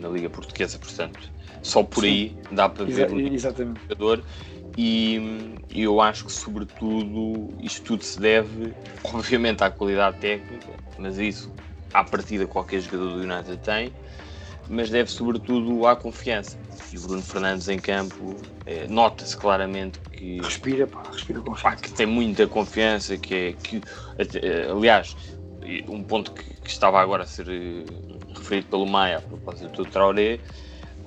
[0.00, 1.18] Na Liga Portuguesa, portanto,
[1.62, 2.08] só por Sim.
[2.08, 3.80] aí dá para ver Exa o exatamente.
[3.88, 4.24] jogador.
[4.76, 5.20] E,
[5.70, 11.52] eu acho que, sobretudo, isto tudo se deve, obviamente, à qualidade técnica, mas isso,
[11.92, 13.92] à partida, qualquer jogador do United tem,
[14.68, 16.56] mas deve, sobretudo, à confiança.
[16.90, 18.36] E o Bruno Fernandes em campo,
[18.66, 20.40] é, nota-se claramente que.
[20.40, 21.76] Respira, pá, respira confiança.
[21.76, 23.52] Pá, que tem muita confiança, que é.
[23.52, 23.82] Que,
[24.70, 25.16] aliás,
[25.88, 27.84] um ponto que, que estava agora a ser eh,
[28.34, 30.40] referido pelo Maia a propósito do Traoré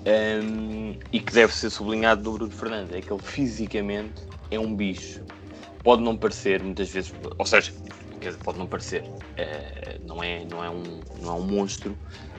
[0.05, 4.75] um, e que deve ser sublinhado do Bruno Fernandes é que ele fisicamente é um
[4.75, 5.21] bicho.
[5.83, 7.73] Pode não parecer muitas vezes, ou seja,
[8.43, 10.83] pode não parecer, uh, não, é, não, é um,
[11.21, 11.97] não é um monstro,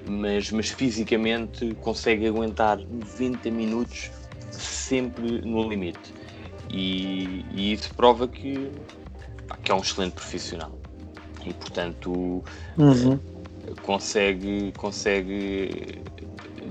[0.08, 4.10] mas, mas fisicamente consegue aguentar 90 minutos
[4.50, 6.14] sempre no limite.
[6.70, 8.70] E, e isso prova que,
[9.62, 10.76] que é um excelente profissional.
[11.44, 12.42] E portanto
[12.76, 13.18] uhum.
[13.82, 16.02] consegue, consegue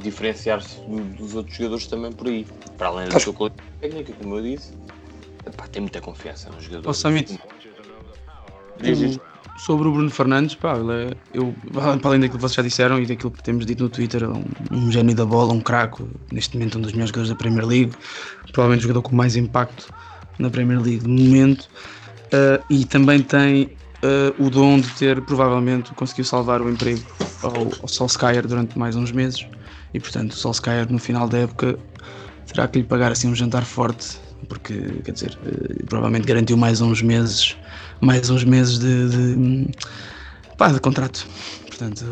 [0.02, 0.80] diferenciar-se
[1.18, 2.46] dos outros jogadores também por aí.
[2.78, 4.74] Para além da sua qualidade técnica, como eu disse,
[5.56, 6.90] pá, tem muita confiança no jogador.
[6.90, 7.40] Oh, Samit,
[9.58, 13.06] sobre o Bruno Fernandes, pá, é, eu, para além daquilo que vocês já disseram e
[13.06, 16.58] daquilo que temos dito no Twitter, é um, um gênio da bola, um craco, neste
[16.58, 17.94] momento um dos melhores jogadores da Premier League,
[18.52, 19.94] provavelmente o jogador com mais impacto
[20.38, 21.70] na Premier League de momento,
[22.34, 23.64] uh, e também tem
[24.04, 27.02] uh, o dom de ter provavelmente conseguiu salvar o emprego
[27.42, 29.48] ao, ao Solskjaer durante mais uns meses
[29.96, 31.80] e portanto o Solskjaer no final da época
[32.46, 34.18] terá que lhe pagar assim um jantar forte
[34.50, 34.74] porque
[35.04, 37.56] quer dizer uh, provavelmente garantiu mais uns meses
[38.02, 39.68] mais uns meses de, de,
[40.58, 41.26] pá, de contrato.
[41.68, 42.04] Portanto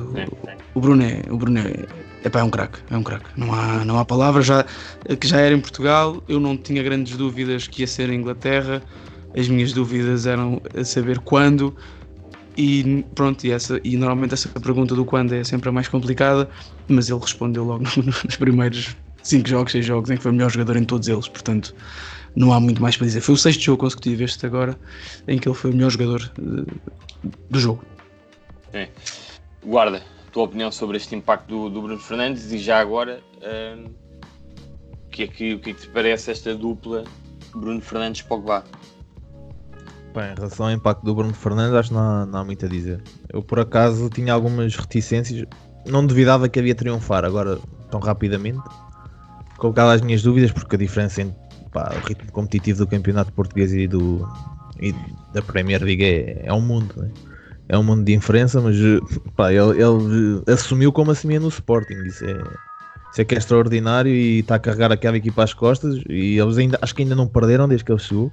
[0.73, 1.85] o, o Bruno é o Bruno é,
[2.23, 3.25] é, é um craque é um craque.
[3.35, 4.65] Não há não há palavras já
[5.19, 8.81] que já era em Portugal eu não tinha grandes dúvidas que ia ser em Inglaterra.
[9.35, 11.75] As minhas dúvidas eram a saber quando
[12.57, 16.49] e pronto, e, essa, e normalmente essa pergunta do quando é sempre a mais complicada,
[16.87, 17.83] mas ele respondeu logo
[18.25, 21.27] nos primeiros 5 jogos, 6 jogos, em que foi o melhor jogador em todos eles,
[21.27, 21.73] portanto
[22.35, 23.21] não há muito mais para dizer.
[23.21, 24.77] Foi o sexto jogo consecutivo este agora,
[25.27, 26.65] em que ele foi o melhor jogador uh,
[27.49, 27.83] do jogo.
[28.73, 28.89] É.
[29.63, 30.01] Guarda,
[30.31, 33.89] tua opinião sobre este impacto do, do Bruno Fernandes e já agora uh,
[35.05, 37.03] o, que é que, o que é que te parece esta dupla
[37.53, 38.63] Bruno Fernandes-Pogba?
[40.13, 42.65] Bem, em relação ao impacto do Bruno Fernandes, acho que não há, não há muito
[42.65, 43.01] a dizer.
[43.29, 45.47] Eu, por acaso, tinha algumas reticências.
[45.87, 47.57] Não duvidava que havia triunfar agora
[47.89, 48.61] tão rapidamente.
[49.57, 51.35] Colocava as minhas dúvidas, porque a diferença entre
[51.71, 54.27] pá, o ritmo competitivo do campeonato português e, do,
[54.79, 54.93] e
[55.33, 56.93] da Premier League é, é um mundo.
[56.95, 57.09] Né?
[57.67, 58.77] É um mundo de diferença, mas
[59.35, 61.95] pá, ele, ele, assumiu como assumia no Sporting.
[62.05, 62.33] Isso é,
[63.11, 66.03] isso é que é extraordinário e está a carregar aquela equipa às costas.
[66.07, 68.31] E eles ainda, acho que ainda não perderam desde que ele chegou.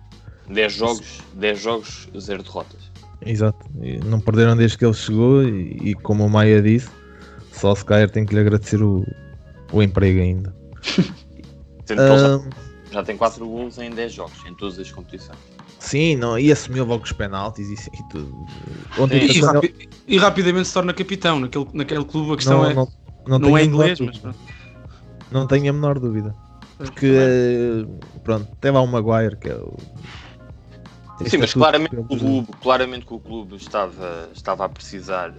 [0.50, 2.90] 10 jogos, 10 jogos, 0 derrotas.
[3.24, 3.66] Exato,
[4.04, 6.88] não perderam desde que ele chegou e, e como o Maia disse,
[7.52, 9.04] só se cair tem que lhe agradecer o,
[9.72, 10.54] o emprego ainda.
[11.84, 12.40] Sendo que já,
[12.92, 15.38] já tem 4 gols em 10 jogos, em todas as competições.
[15.78, 18.34] Sim, não, e assumiu logo os penaltis e, e tudo.
[18.98, 22.32] Ontem e, e, rapi e, rapidamente se torna capitão naquele, naquele clube.
[22.32, 22.74] A questão não, é.
[22.74, 22.88] Não,
[23.26, 24.38] não, não é inglês, mas pronto.
[25.30, 26.34] Não tenho a menor dúvida.
[26.76, 27.86] Porque,
[28.24, 29.76] pronto, tem lá o Maguire que é o
[31.26, 35.32] Sim, mas claramente o, clube, claramente que o clube estava, estava a precisar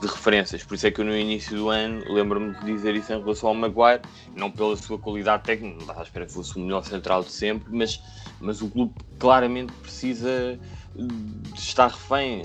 [0.00, 0.64] de referências.
[0.64, 3.50] Por isso é que eu no início do ano lembro-me de dizer isso em relação
[3.50, 4.00] ao Maguire,
[4.34, 7.30] não pela sua qualidade técnica, não estava à espera que fosse o melhor central de
[7.30, 8.00] sempre, mas,
[8.40, 10.58] mas o clube claramente precisa
[10.94, 12.42] de estar refém,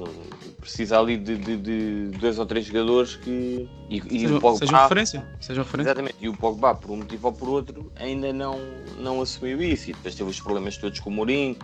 [0.59, 3.67] precisa ali de, de, de dois ou três jogadores que.
[3.89, 5.27] E, e seja, o Pogba, seja referência.
[5.39, 5.89] Seja referência.
[5.89, 8.59] Exatamente, e o Pogba, por um motivo ou por outro, ainda não,
[8.99, 9.89] não assumiu isso.
[9.89, 11.57] E depois teve os problemas todos com o Mourinho,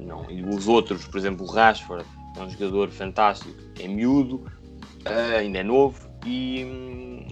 [0.00, 2.04] não, e os outros, por exemplo, o Rashford,
[2.36, 4.36] é um jogador fantástico, é miúdo,
[5.06, 7.26] uh, ainda é novo e,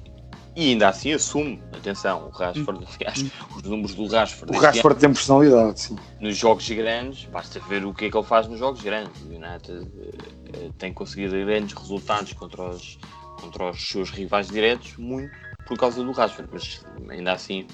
[0.55, 1.62] e ainda assim assume.
[1.73, 3.25] Atenção, o Rashford, aliás,
[3.57, 4.57] os números do Rashford.
[4.57, 5.97] O Rashford tem personalidade, sim.
[6.21, 9.21] Nos jogos grandes, basta ver o que é que ele faz nos jogos grandes.
[9.23, 12.99] O United uh, tem conseguido grandes resultados contra os,
[13.41, 17.67] contra os seus rivais diretos, muito por causa do Rashford, mas ainda assim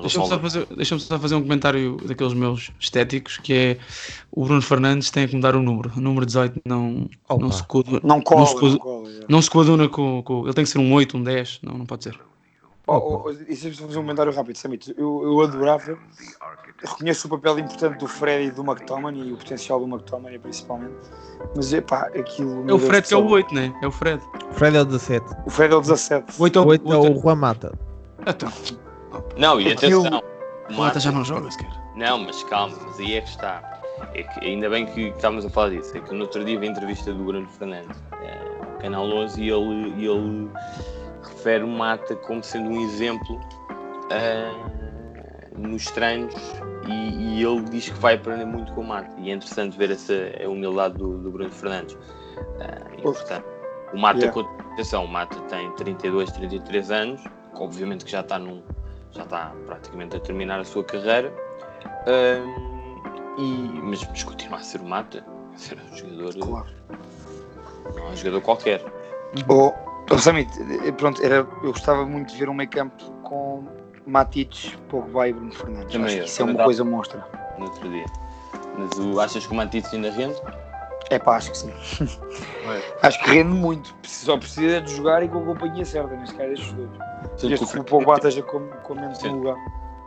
[0.00, 3.78] Deixa-me só, fazer, deixa só fazer um comentário daqueles meus estéticos que é
[4.30, 5.90] o Bruno Fernandes tem que mudar o número.
[5.96, 8.00] O número 18 não, não se coaduna.
[8.04, 10.70] Não cola, não se, coaduna, não, cola, não se coaduna com, com, Ele tem que
[10.70, 11.60] ser um 8, um 10.
[11.62, 12.20] Não, não pode ser.
[12.90, 15.98] Oh, se fazer um comentário rápido, Samit, eu, eu adorava,
[16.78, 20.94] reconheço o papel importante do Fred e do McTominay e o potencial do McTominay principalmente,
[21.54, 22.64] mas é pá, aquilo.
[22.68, 23.74] É o Fred que é o 8, né?
[23.82, 24.22] É o Fred.
[24.50, 25.26] O Fred é o 17.
[25.44, 26.40] O Fred é o 17.
[26.40, 27.78] O 8 é o, 8 é o Juan Mata.
[28.26, 28.50] Então.
[29.36, 30.06] Não, e Aquilo...
[30.06, 30.22] atenção.
[30.70, 31.70] O Mata já não joga sequer.
[31.94, 33.80] Não, mas calma, mas aí é que está.
[34.14, 35.94] É que ainda bem que estávamos a falar disso.
[35.94, 39.42] É que no outro dia vi a entrevista do Bruno Fernandes é, ao Canal 11
[39.42, 40.50] e ele, e ele
[41.22, 46.34] refere o Mata como sendo um exemplo uh, nos treinos
[46.86, 49.12] e, e, ele diz que vai aprender muito com o Mata.
[49.18, 51.94] E é interessante ver essa a humildade do, do Bruno Fernandes.
[51.94, 53.44] Uh, e, portanto,
[53.92, 54.40] o Mata, yeah.
[54.72, 58.62] atenção, o Mata tem 32, 33 anos, obviamente que já está num
[59.10, 61.32] já está praticamente a terminar a sua carreira.
[62.06, 62.68] Um,
[63.38, 66.46] e, mas, mas continua a ser o Mata, a ser um jogador.
[66.46, 66.66] Claro.
[67.94, 68.84] Não é um jogador qualquer.
[69.48, 70.50] Oh Samit,
[70.96, 73.66] pronto, era, eu gostava muito de ver um meio campo com
[74.06, 75.92] Matites, Pogba e Bruno Fernandes.
[75.92, 77.26] Também Acho que isso é uma coisa monstra.
[77.58, 78.06] No outro dia.
[78.78, 80.36] Mas o, achas que o Matites ainda rende?
[81.10, 81.70] É pá, acho que sim.
[81.70, 82.82] É.
[83.06, 83.94] acho que rende muito.
[84.02, 86.90] Só precisa de jogar e com a companhia certa, neste caso, estes dois.
[87.40, 89.56] Desde que o Pogba esteja com, com menos um lugar.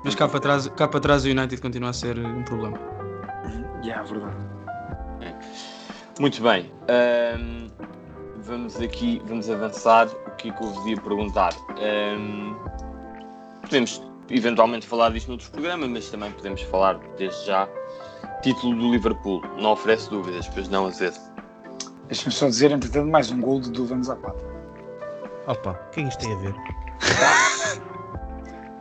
[0.03, 2.77] Mas cá para, trás, cá para trás o United continua a ser um problema.
[3.83, 4.35] Já, yeah, é verdade.
[5.21, 5.33] É.
[6.19, 6.71] Muito bem.
[6.89, 7.70] Um,
[8.51, 10.07] vamos aqui, vamos avançar.
[10.07, 11.53] O que é que eu vos ia perguntar?
[11.79, 12.53] Um,
[13.61, 17.67] podemos eventualmente falar disto noutros programas, mas também podemos falar desde já.
[18.41, 21.17] Título do Liverpool, não oferece dúvidas, pois não, Azedo.
[22.07, 24.43] Deixa-me só dizer, entretanto, mais um gol de Duvan Zapata.
[25.47, 26.55] Opa, o que é que isto tem a ver?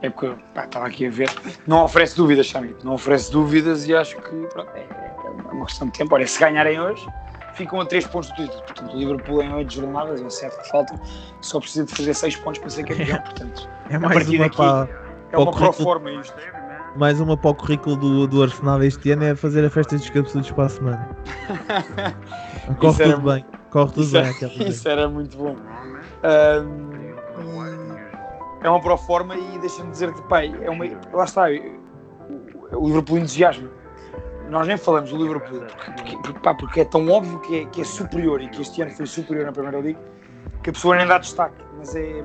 [0.02, 1.28] É porque pá, estava aqui a ver.
[1.66, 2.86] Não oferece dúvidas, Chamito.
[2.86, 6.14] Não oferece dúvidas e acho que pronto, é, é, uma questão de tempo.
[6.14, 7.06] Olha, se ganharem hoje,
[7.54, 8.62] ficam a 3 pontos do título.
[8.62, 11.00] Portanto, o Liverpool em 8 jornadas, é certo que faltam,
[11.40, 13.20] só precisa de fazer 6 pontos para ser campeão.
[13.22, 14.88] Portanto, é mais uma daqui para,
[15.32, 16.34] é uma proforma isto.
[16.96, 20.10] Mais uma para o currículo do, do Arsenal este ano é fazer a festa dos
[20.10, 21.16] cabeçudos para a semana.
[22.80, 23.44] Corre tudo bem.
[23.70, 24.22] Corre tudo bem.
[24.22, 25.54] Era, isso era muito bom.
[25.54, 27.00] Um,
[28.62, 31.44] é uma proforma e deixa-me dizer que, pai, é uma, lá está,
[32.72, 33.68] o Liverpool entusiasma.
[34.50, 37.80] Nós nem falamos do Liverpool porque, porque, pá, porque é tão óbvio que é, que
[37.80, 40.00] é superior e que este ano foi superior na Primeira Liga
[40.62, 42.24] que a pessoa nem dá destaque, mas é.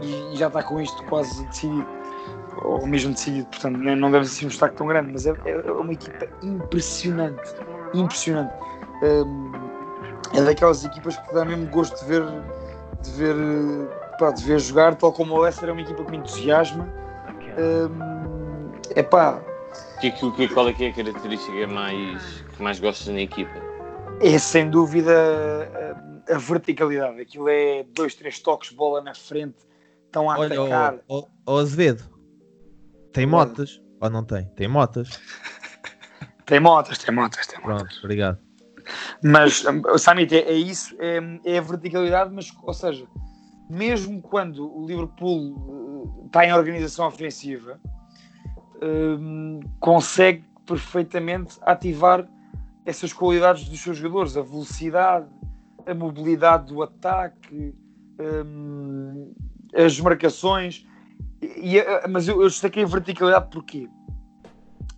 [0.00, 1.86] E, e já está com isto quase decidido,
[2.62, 5.92] ou mesmo decidido, portanto não deve ser um destaque tão grande, mas é, é uma
[5.92, 7.54] equipa impressionante.
[7.94, 8.52] Impressionante.
[9.02, 9.52] Um,
[10.34, 12.24] é daquelas equipas que dá mesmo gosto de ver,
[13.02, 13.34] de ver
[14.18, 16.88] pá, de ver jogar, tal como o Leicester é uma equipa que me entusiasma.
[18.94, 19.40] É pá.
[20.00, 23.52] Que, que, qual é, que é a característica mais, que mais gostas na equipa?
[24.20, 25.12] É sem dúvida
[26.28, 27.20] a, a verticalidade.
[27.20, 29.56] Aquilo é dois, três toques, bola na frente,
[30.06, 30.98] estão a Olha, atacar.
[31.08, 32.04] O, o, o Azevedo
[33.12, 34.44] tem motas ou não tem?
[34.54, 35.20] Tem motas.
[36.46, 37.78] tem motas, tem motas, tem motas.
[37.78, 38.38] Pronto, obrigado.
[39.22, 39.64] Mas,
[39.98, 43.06] Samit, é, é isso, é, é a verticalidade, mas, ou seja,
[43.68, 47.80] mesmo quando o Liverpool está eh, em organização ofensiva,
[48.82, 52.28] um, consegue perfeitamente ativar
[52.84, 55.26] essas qualidades dos seus jogadores, a velocidade,
[55.86, 57.74] a mobilidade do ataque,
[58.18, 59.32] um,
[59.74, 60.86] as marcações.
[61.40, 63.88] E, eh, mas eu, eu destaquei a verticalidade porque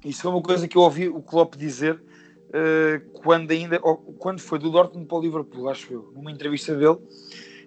[0.05, 2.03] isso foi uma coisa que eu ouvi o Klopp dizer
[2.49, 6.99] uh, quando ainda quando foi do Dortmund para o Liverpool, acho eu, numa entrevista dele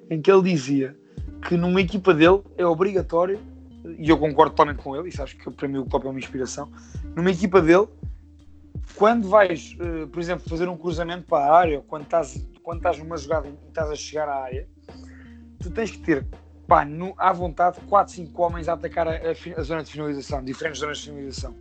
[0.09, 0.97] em que ele dizia
[1.47, 3.39] que numa equipa dele é obrigatório,
[3.97, 6.19] e eu concordo totalmente com ele, isso acho que para mim o Klopp é uma
[6.19, 6.71] inspiração,
[7.15, 7.87] numa equipa dele,
[8.95, 12.77] quando vais, uh, por exemplo, fazer um cruzamento para a área, ou quando estás, quando
[12.77, 14.67] estás numa jogada e estás a chegar à área,
[15.59, 16.25] tu tens que ter
[16.67, 20.43] pá, no, à vontade 4, 5 homens a atacar a, a, a, zona de finalização,
[20.43, 21.55] diferentes zonas de finalização.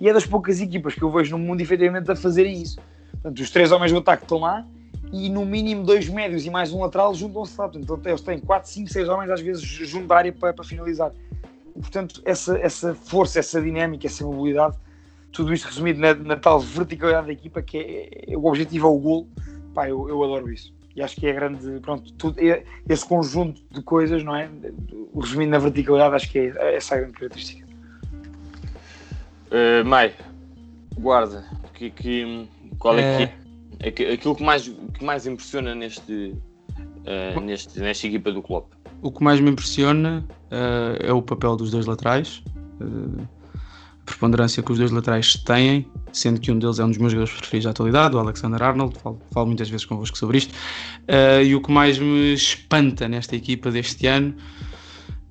[0.00, 2.78] E é das poucas equipas que eu vejo no mundo efetivamente a fazerem isso.
[3.12, 4.66] Portanto, os três homens do ataque estão lá
[5.12, 7.68] e no mínimo dois médios e mais um lateral juntam-se lá.
[7.68, 11.12] Portanto, eles têm 4, 5, 6 homens às vezes junto da área para, para finalizar.
[11.74, 14.76] Portanto, essa, essa força, essa dinâmica, essa mobilidade,
[15.32, 18.90] tudo isto resumido na, na tal verticalidade da equipa, que é, é o objetivo é
[18.90, 19.28] o golo,
[19.74, 20.72] pá, eu, eu adoro isso.
[20.94, 24.50] E acho que é grande, pronto, tudo, é, esse conjunto de coisas, não é?
[25.18, 27.66] Resumindo na verticalidade, acho que é essa a grande característica.
[29.50, 30.14] Uh, Mai,
[30.98, 31.44] guarda,
[31.74, 32.48] que, que,
[32.78, 33.30] qual é,
[33.80, 33.90] é...
[33.90, 36.34] que é aquilo que mais, que mais impressiona neste,
[36.76, 38.72] uh, neste, nesta equipa do Klopp?
[39.02, 42.42] O que mais me impressiona uh, é o papel dos dois laterais,
[42.80, 43.28] uh,
[44.00, 47.12] a preponderância que os dois laterais têm, sendo que um deles é um dos meus
[47.12, 51.42] jogadores preferidos da atualidade, o Alexander Arnold, falo, falo muitas vezes convosco sobre isto, uh,
[51.44, 54.34] e o que mais me espanta nesta equipa deste ano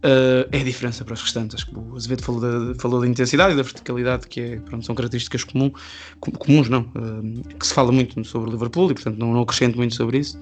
[0.04, 1.64] Uh, é a diferença para os restantes.
[1.72, 5.44] O Azevedo falou da, falou da intensidade e da verticalidade, que é, pronto, são características
[5.44, 5.72] comum,
[6.20, 9.78] comuns, não, uh, que se fala muito sobre o Liverpool e, portanto, não, não acrescento
[9.78, 10.40] muito sobre isso.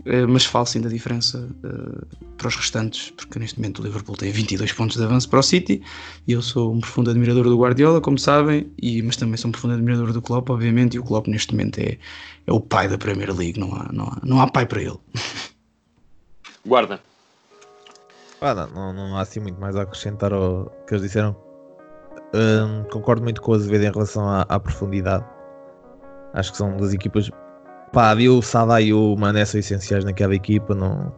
[0.00, 1.48] Uh, mas falo sim da diferença
[2.38, 5.42] para os restantes, porque neste momento o Liverpool tem 22 pontos de avanço para o
[5.42, 5.82] City
[6.26, 9.52] e eu sou um profundo admirador do Guardiola, como sabem, e, mas também sou um
[9.52, 11.98] profundo admirador do Klopp, obviamente, e o Klopp neste momento é,
[12.46, 14.98] é o pai da Premier League, não há, não há, não há pai para ele.
[16.64, 17.00] Guarda.
[18.40, 21.36] Ah, não, não, não, há assim muito mais a acrescentar ao que eles disseram.
[22.34, 25.24] Um, concordo muito com o Azevedo em relação à, à, profundidade.
[26.32, 27.30] Acho que são das equipas.
[27.92, 30.74] Pá, havia o Salah e o Mané são essenciais naquela equipa.
[30.74, 31.12] Não...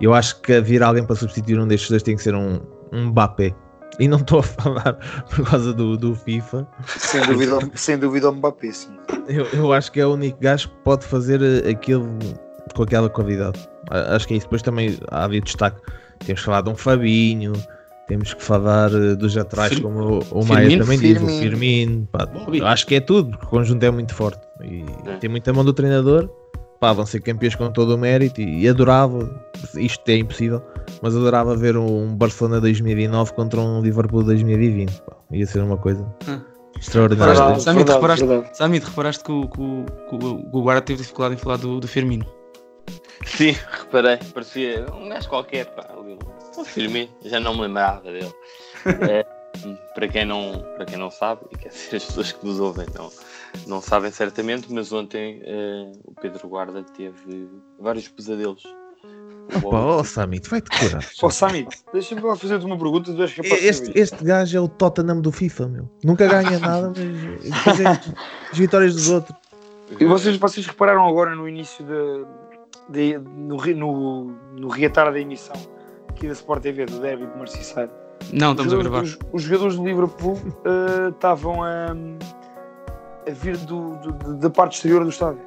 [0.00, 2.60] Eu acho que vir alguém para substituir um destes dois tem que ser um,
[2.92, 3.54] um Mbappé.
[3.98, 4.94] E não estou a falar
[5.34, 6.66] por causa do, do FIFA.
[6.86, 8.96] Sem dúvida, sem dúvida o Mbappé, sim.
[9.28, 12.08] Eu, eu acho que é o único gajo que pode fazer aquilo
[12.74, 13.68] com aquela qualidade.
[13.90, 14.46] Acho que é isso.
[14.46, 15.80] Depois também havia destaque
[16.24, 17.52] temos falar de um Fabinho,
[18.08, 21.26] temos que falar eh, dos atrás, Fir como o, o Maia também Firmino.
[21.26, 22.08] diz, o Firmino.
[22.10, 22.26] Pá,
[22.64, 25.16] acho que é tudo, porque o conjunto é muito forte e é.
[25.18, 26.28] tem muita mão do treinador.
[26.80, 29.28] Pá, vão ser campeões com todo o mérito e, e adorava,
[29.74, 30.62] isto é impossível,
[31.02, 35.02] mas adorava ver um Barcelona 2009 contra um Liverpool 2020.
[35.02, 36.02] Pá, ia ser uma coisa.
[36.28, 36.40] Hum.
[36.80, 37.58] Extraordinária.
[37.58, 39.84] Samit, reparaste, Samit, reparaste que o, que, o,
[40.14, 42.24] que o Guarda teve dificuldade em falar do, do Firmino.
[43.26, 46.16] Sim, reparei, parecia um gajo qualquer, pá, ali,
[46.64, 48.32] Firmino, já não me lembrava dele.
[49.10, 49.26] É,
[49.94, 52.86] para, quem não, para quem não sabe, e quer dizer, as pessoas que nos ouvem
[52.94, 53.10] não,
[53.66, 57.48] não sabem certamente, mas ontem uh, o Pedro Guarda teve
[57.78, 58.62] vários pesadelos.
[59.64, 61.04] Opa, oh Samit, vai-te curar.
[61.22, 63.12] oh Samit, deixa-me fazer-te uma pergunta.
[63.12, 65.90] Capaz este, este gajo é o Tottenham do FIFA, meu.
[66.04, 66.92] Nunca ganha nada,
[67.66, 67.88] mas é
[68.52, 69.36] as vitórias dos outros.
[69.98, 72.28] E vocês, vocês repararam agora no início da,
[72.90, 75.56] de, no, no, no reatar da emissão
[76.18, 77.90] aqui da Sport TV do Derby de Merseyside.
[78.32, 79.02] Não, estamos a gravar.
[79.04, 81.92] Os, os, jogadores do Liverpool uh, estavam a,
[83.26, 85.40] a vir do, do, da parte exterior do estádio.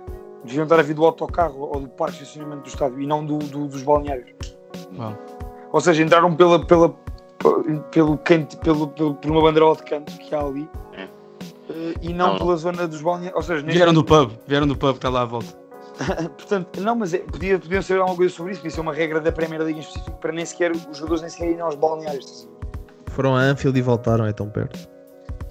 [0.46, 3.24] Deviam estar a vir do autocarro ou do parque de estacionamento do estádio e não
[3.24, 4.32] do, do dos balneários.
[4.98, 5.16] Uau.
[5.74, 6.96] Ou seja, entraram pela, pela,
[7.92, 11.04] pelo canto, pelo, pelo, por uma banderola de canto que há ali é.
[11.04, 13.36] uh, e não, não, pela zona dos balneários.
[13.36, 15.61] Ou seja, vieram do pub, vieram do pub que está lá à volta.
[16.38, 19.20] Portanto, não, mas é, podia, podiam saber alguma coisa sobre isso, podia ser uma regra
[19.20, 22.47] da Primeira Liga em específico para nem sequer os jogadores nem sequer irem aos balneários.
[23.08, 24.89] Foram a Anfield e voltaram, é tão perto.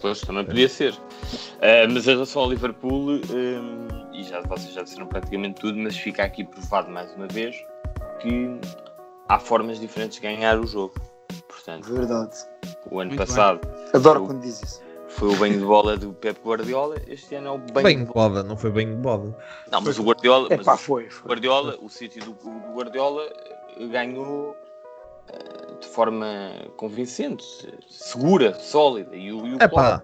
[0.00, 0.94] Pois, também podia ser.
[0.94, 5.96] Uh, mas em relação ao Liverpool, um, e já vocês já disseram praticamente tudo, mas
[5.96, 7.54] fica aqui provado mais uma vez
[8.20, 8.48] que
[9.28, 10.94] há formas diferentes de ganhar o jogo.
[11.48, 12.34] Portanto, Verdade.
[12.90, 13.60] O ano Muito passado.
[13.66, 13.90] Bem.
[13.92, 14.26] Adoro o...
[14.26, 14.89] quando diz isso
[15.20, 18.12] foi o banho de bola do Pep Guardiola, este ano é o banho, banho de
[18.12, 18.42] bola.
[18.42, 19.36] Não foi banho de bola.
[19.70, 23.22] Não, mas o Guardiola, é, pá, foi, foi, Guardiola, o sítio do, do, Guardiola
[23.78, 26.26] eh, ganhou uh, de forma
[26.78, 27.44] convincente,
[27.86, 29.14] segura, sólida.
[29.14, 30.02] E o, e o é pá,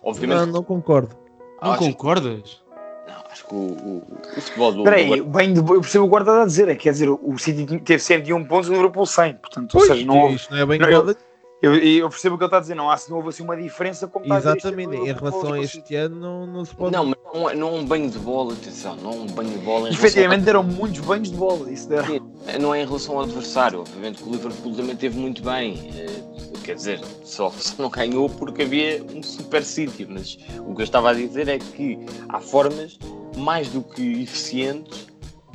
[0.00, 0.38] obviamente.
[0.38, 1.16] Não, não concordo.
[1.60, 2.62] Não acho concordas?
[3.08, 4.02] Não, acho que o, o,
[4.36, 4.78] o futebol do.
[4.78, 7.36] Espera aí, o bem de, eu percebo o Guardiola a dizer, é, quer dizer, o
[7.36, 10.60] City teve 101 pontos e o Liverpool 100, portanto, pois, ou seja, não, isto não
[10.60, 11.16] é bem de bola.
[11.62, 13.56] Eu, eu, percebo o que ele está a dizer, não, há, não houve assim uma
[13.56, 16.92] diferença como está Exatamente, em relação a este ano não, não se pode.
[16.92, 19.50] Não, mas não é, não é um banho de bola, atenção, não é um banho
[19.50, 19.88] de bola.
[19.88, 22.32] Efetivamente deram muitos banhos de bola, isso deram.
[22.60, 26.22] Não é em relação ao adversário, obviamente que o Liverpool também teve muito bem, eh,
[26.64, 30.36] quer dizer, só, só não ganhou porque havia um super sítio, mas
[30.66, 31.96] o que eu estava a dizer é que
[32.28, 32.98] há formas
[33.36, 35.06] mais do que eficientes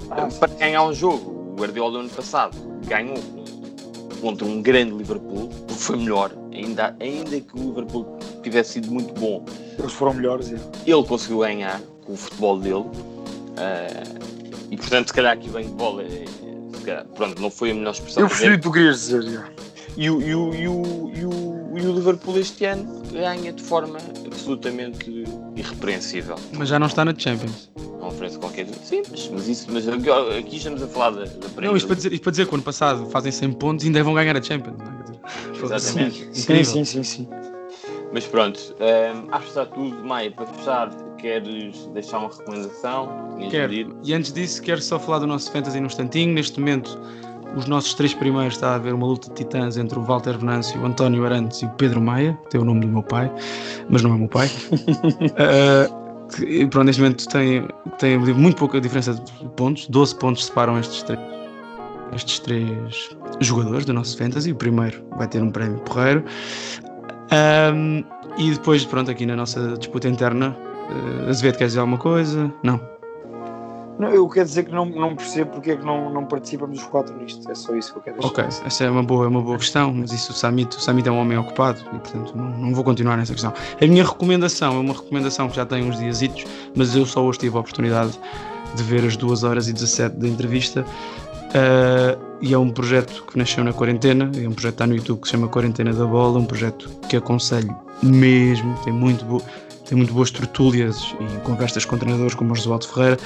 [0.10, 1.52] ah, para ganhar um jogo.
[1.52, 2.56] O Guardiola do ano passado
[2.88, 3.18] ganhou
[4.22, 9.14] contra um grande Liverpool, porque foi melhor, ainda, ainda que o Liverpool tivesse sido muito
[9.20, 9.46] bom.
[9.78, 10.60] Eles foram melhores, é.
[10.86, 12.86] Ele conseguiu ganhar com o futebol dele.
[13.56, 14.28] Uh,
[14.70, 17.92] e portanto, se calhar aqui vem de bola, se calhar, pronto, não foi a melhor
[17.92, 18.24] expressão.
[18.24, 19.24] Eu percebi o que tu querias dizer.
[19.24, 19.50] já.
[19.96, 23.64] E o, e, o, e, o, e, o, e o Liverpool este ano ganha de
[23.64, 26.36] forma absolutamente irrepreensível.
[26.54, 27.70] Mas já não está na Champions.
[28.28, 28.68] Oferece qualquer.
[28.84, 32.14] Sim, mas, mas, isso, mas aqui, estamos a falar da, da Não, isto para, dizer,
[32.14, 34.42] isto para dizer que o ano passado fazem 100 pontos e ainda vão ganhar a
[34.42, 34.78] Champions.
[34.78, 35.76] Não é?
[35.76, 36.30] Exatamente.
[36.34, 37.28] Sim, sim, sim, sim.
[38.14, 40.04] Mas pronto, hum, acho que está tudo.
[40.04, 43.38] Maia, para fechar, queres deixar uma recomendação?
[43.50, 43.74] Quero.
[44.04, 46.34] E antes disso, quero só falar do nosso Fantasy num instantinho.
[46.34, 46.98] Neste momento,
[47.56, 50.82] os nossos três primeiros está a haver uma luta de titãs entre o Walter Venâncio,
[50.82, 53.32] o António Arantes e o Pedro Maia, que tem o nome do meu pai,
[53.90, 54.50] mas não é meu pai.
[55.38, 56.04] Ah,
[56.36, 57.68] que, pronto, neste momento tem,
[58.00, 61.20] tem muito pouca diferença de pontos, 12 pontos separam estes três,
[62.14, 63.10] estes três
[63.40, 64.52] jogadores do nosso Fantasy.
[64.52, 66.24] O primeiro vai ter um prémio porreiro.
[67.32, 68.04] Ahm,
[68.38, 70.56] e depois, pronto, aqui na nossa disputa interna,
[70.90, 72.54] uh, Azevedo quer dizer alguma coisa?
[72.64, 72.97] Não.
[74.00, 76.86] Não, eu quero dizer que não, não percebo porque é que não, não participamos os
[76.86, 77.50] quatro nisto.
[77.50, 78.66] É só isso que eu quero Ok, deixar.
[78.68, 81.12] essa é uma boa, é uma boa questão, mas isso o Samit, o Samit é
[81.12, 83.54] um homem ocupado e portanto não, não vou continuar nessa questão.
[83.82, 86.46] A minha recomendação é uma recomendação que já tem uns diazitos,
[86.76, 88.20] mas eu só hoje tive a oportunidade
[88.76, 90.86] de ver as 2 horas e 17 da entrevista
[91.54, 94.96] ah, e é um projeto que nasceu na quarentena, é um projeto que está no
[94.96, 99.42] YouTube que se chama Quarentena da Bola, um projeto que aconselho mesmo, tem muito, bo
[99.88, 103.18] tem muito boas tertúlias e conversas com treinadores como o Josualdo Ferreira,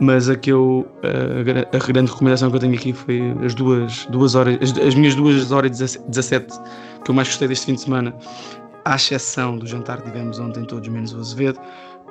[0.00, 3.54] mas a que eu a, gra- a grande recomendação que eu tenho aqui foi as
[3.54, 6.46] duas, duas horas, as, as minhas duas horas e 17
[7.04, 8.14] que eu mais gostei deste fim de semana,
[8.84, 11.58] à exceção do jantar que tivemos ontem, todos menos o Azevedo,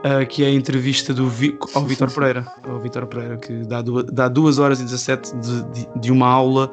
[0.04, 3.82] ah, que é a entrevista do Vi- ao Vítor Pereira, ao Vítor Pereira, que dá
[3.82, 6.72] duas, dá duas horas e 17 de, de, de uma aula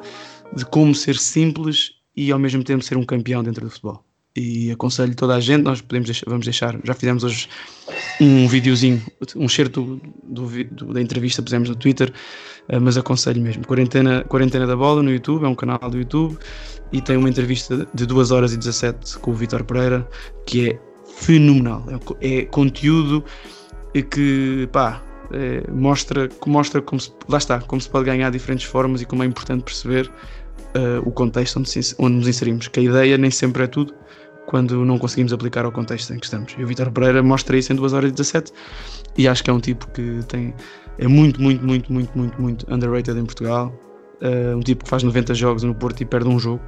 [0.55, 4.03] de como ser simples e ao mesmo tempo ser um campeão dentro do futebol.
[4.35, 7.47] E aconselho toda a gente, nós podemos deixar, vamos deixar, já fizemos hoje
[8.21, 9.01] um videozinho,
[9.35, 12.11] um certo do, vi- do- da entrevista pusemos no Twitter,
[12.67, 13.65] eh, mas aconselho mesmo.
[13.65, 16.37] Quarentena, Quarentena da Bola no YouTube, é um canal do YouTube
[16.91, 20.07] e tem uma entrevista de 2 horas e 17 com o Vítor Pereira,
[20.45, 20.79] que é
[21.17, 21.83] fenomenal.
[22.21, 23.23] É, é conteúdo
[24.11, 25.01] que pá,
[25.31, 29.23] eh, mostra, mostra como se, lá está, como se pode ganhar diferentes formas e como
[29.23, 30.09] é importante perceber
[30.73, 32.67] eh, o contexto onde, se- onde nos inserimos.
[32.67, 33.93] Que a ideia nem sempre é tudo
[34.49, 36.55] quando não conseguimos aplicar ao contexto em que estamos.
[36.57, 38.51] E o Vítor Pereira mostra isso em 2 horas e 17
[39.15, 40.55] e acho que é um tipo que tem
[40.97, 43.71] é muito, muito, muito, muito, muito, muito underrated em Portugal.
[44.19, 46.63] Eh, um tipo que faz 90 jogos no Porto e perde um jogo.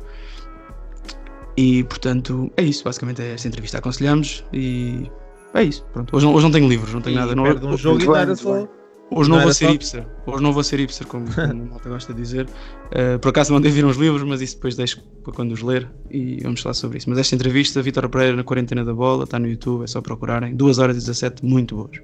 [1.58, 2.84] E portanto, é isso.
[2.84, 3.80] Basicamente é esta entrevista.
[3.80, 5.10] Aconselhamos e
[5.56, 5.84] é isso.
[5.92, 6.16] Pronto.
[6.16, 7.34] Hoje não, hoje não tenho livros, não tenho nada.
[7.34, 8.68] Não, perde um jogo e não muito só.
[9.14, 10.08] Hoje Não não, vou ser só- hipster.
[10.26, 12.46] Hoje não vou ser hipster, como, como o malta gosta de dizer.
[12.46, 15.90] Uh, por acaso mandei vir uns livros, mas isso depois deixo para quando os ler
[16.10, 17.10] e vamos falar sobre isso.
[17.10, 20.56] Mas esta entrevista, Vitor Pereira na quarentena da bola, está no YouTube, é só procurarem.
[20.56, 22.00] 2 horas e 17, muito boas.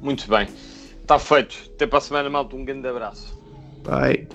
[0.00, 0.48] Muito bem.
[1.02, 1.54] Está feito.
[1.74, 2.56] Até para a semana, malta.
[2.56, 3.38] Um grande abraço.
[3.84, 4.26] Bye.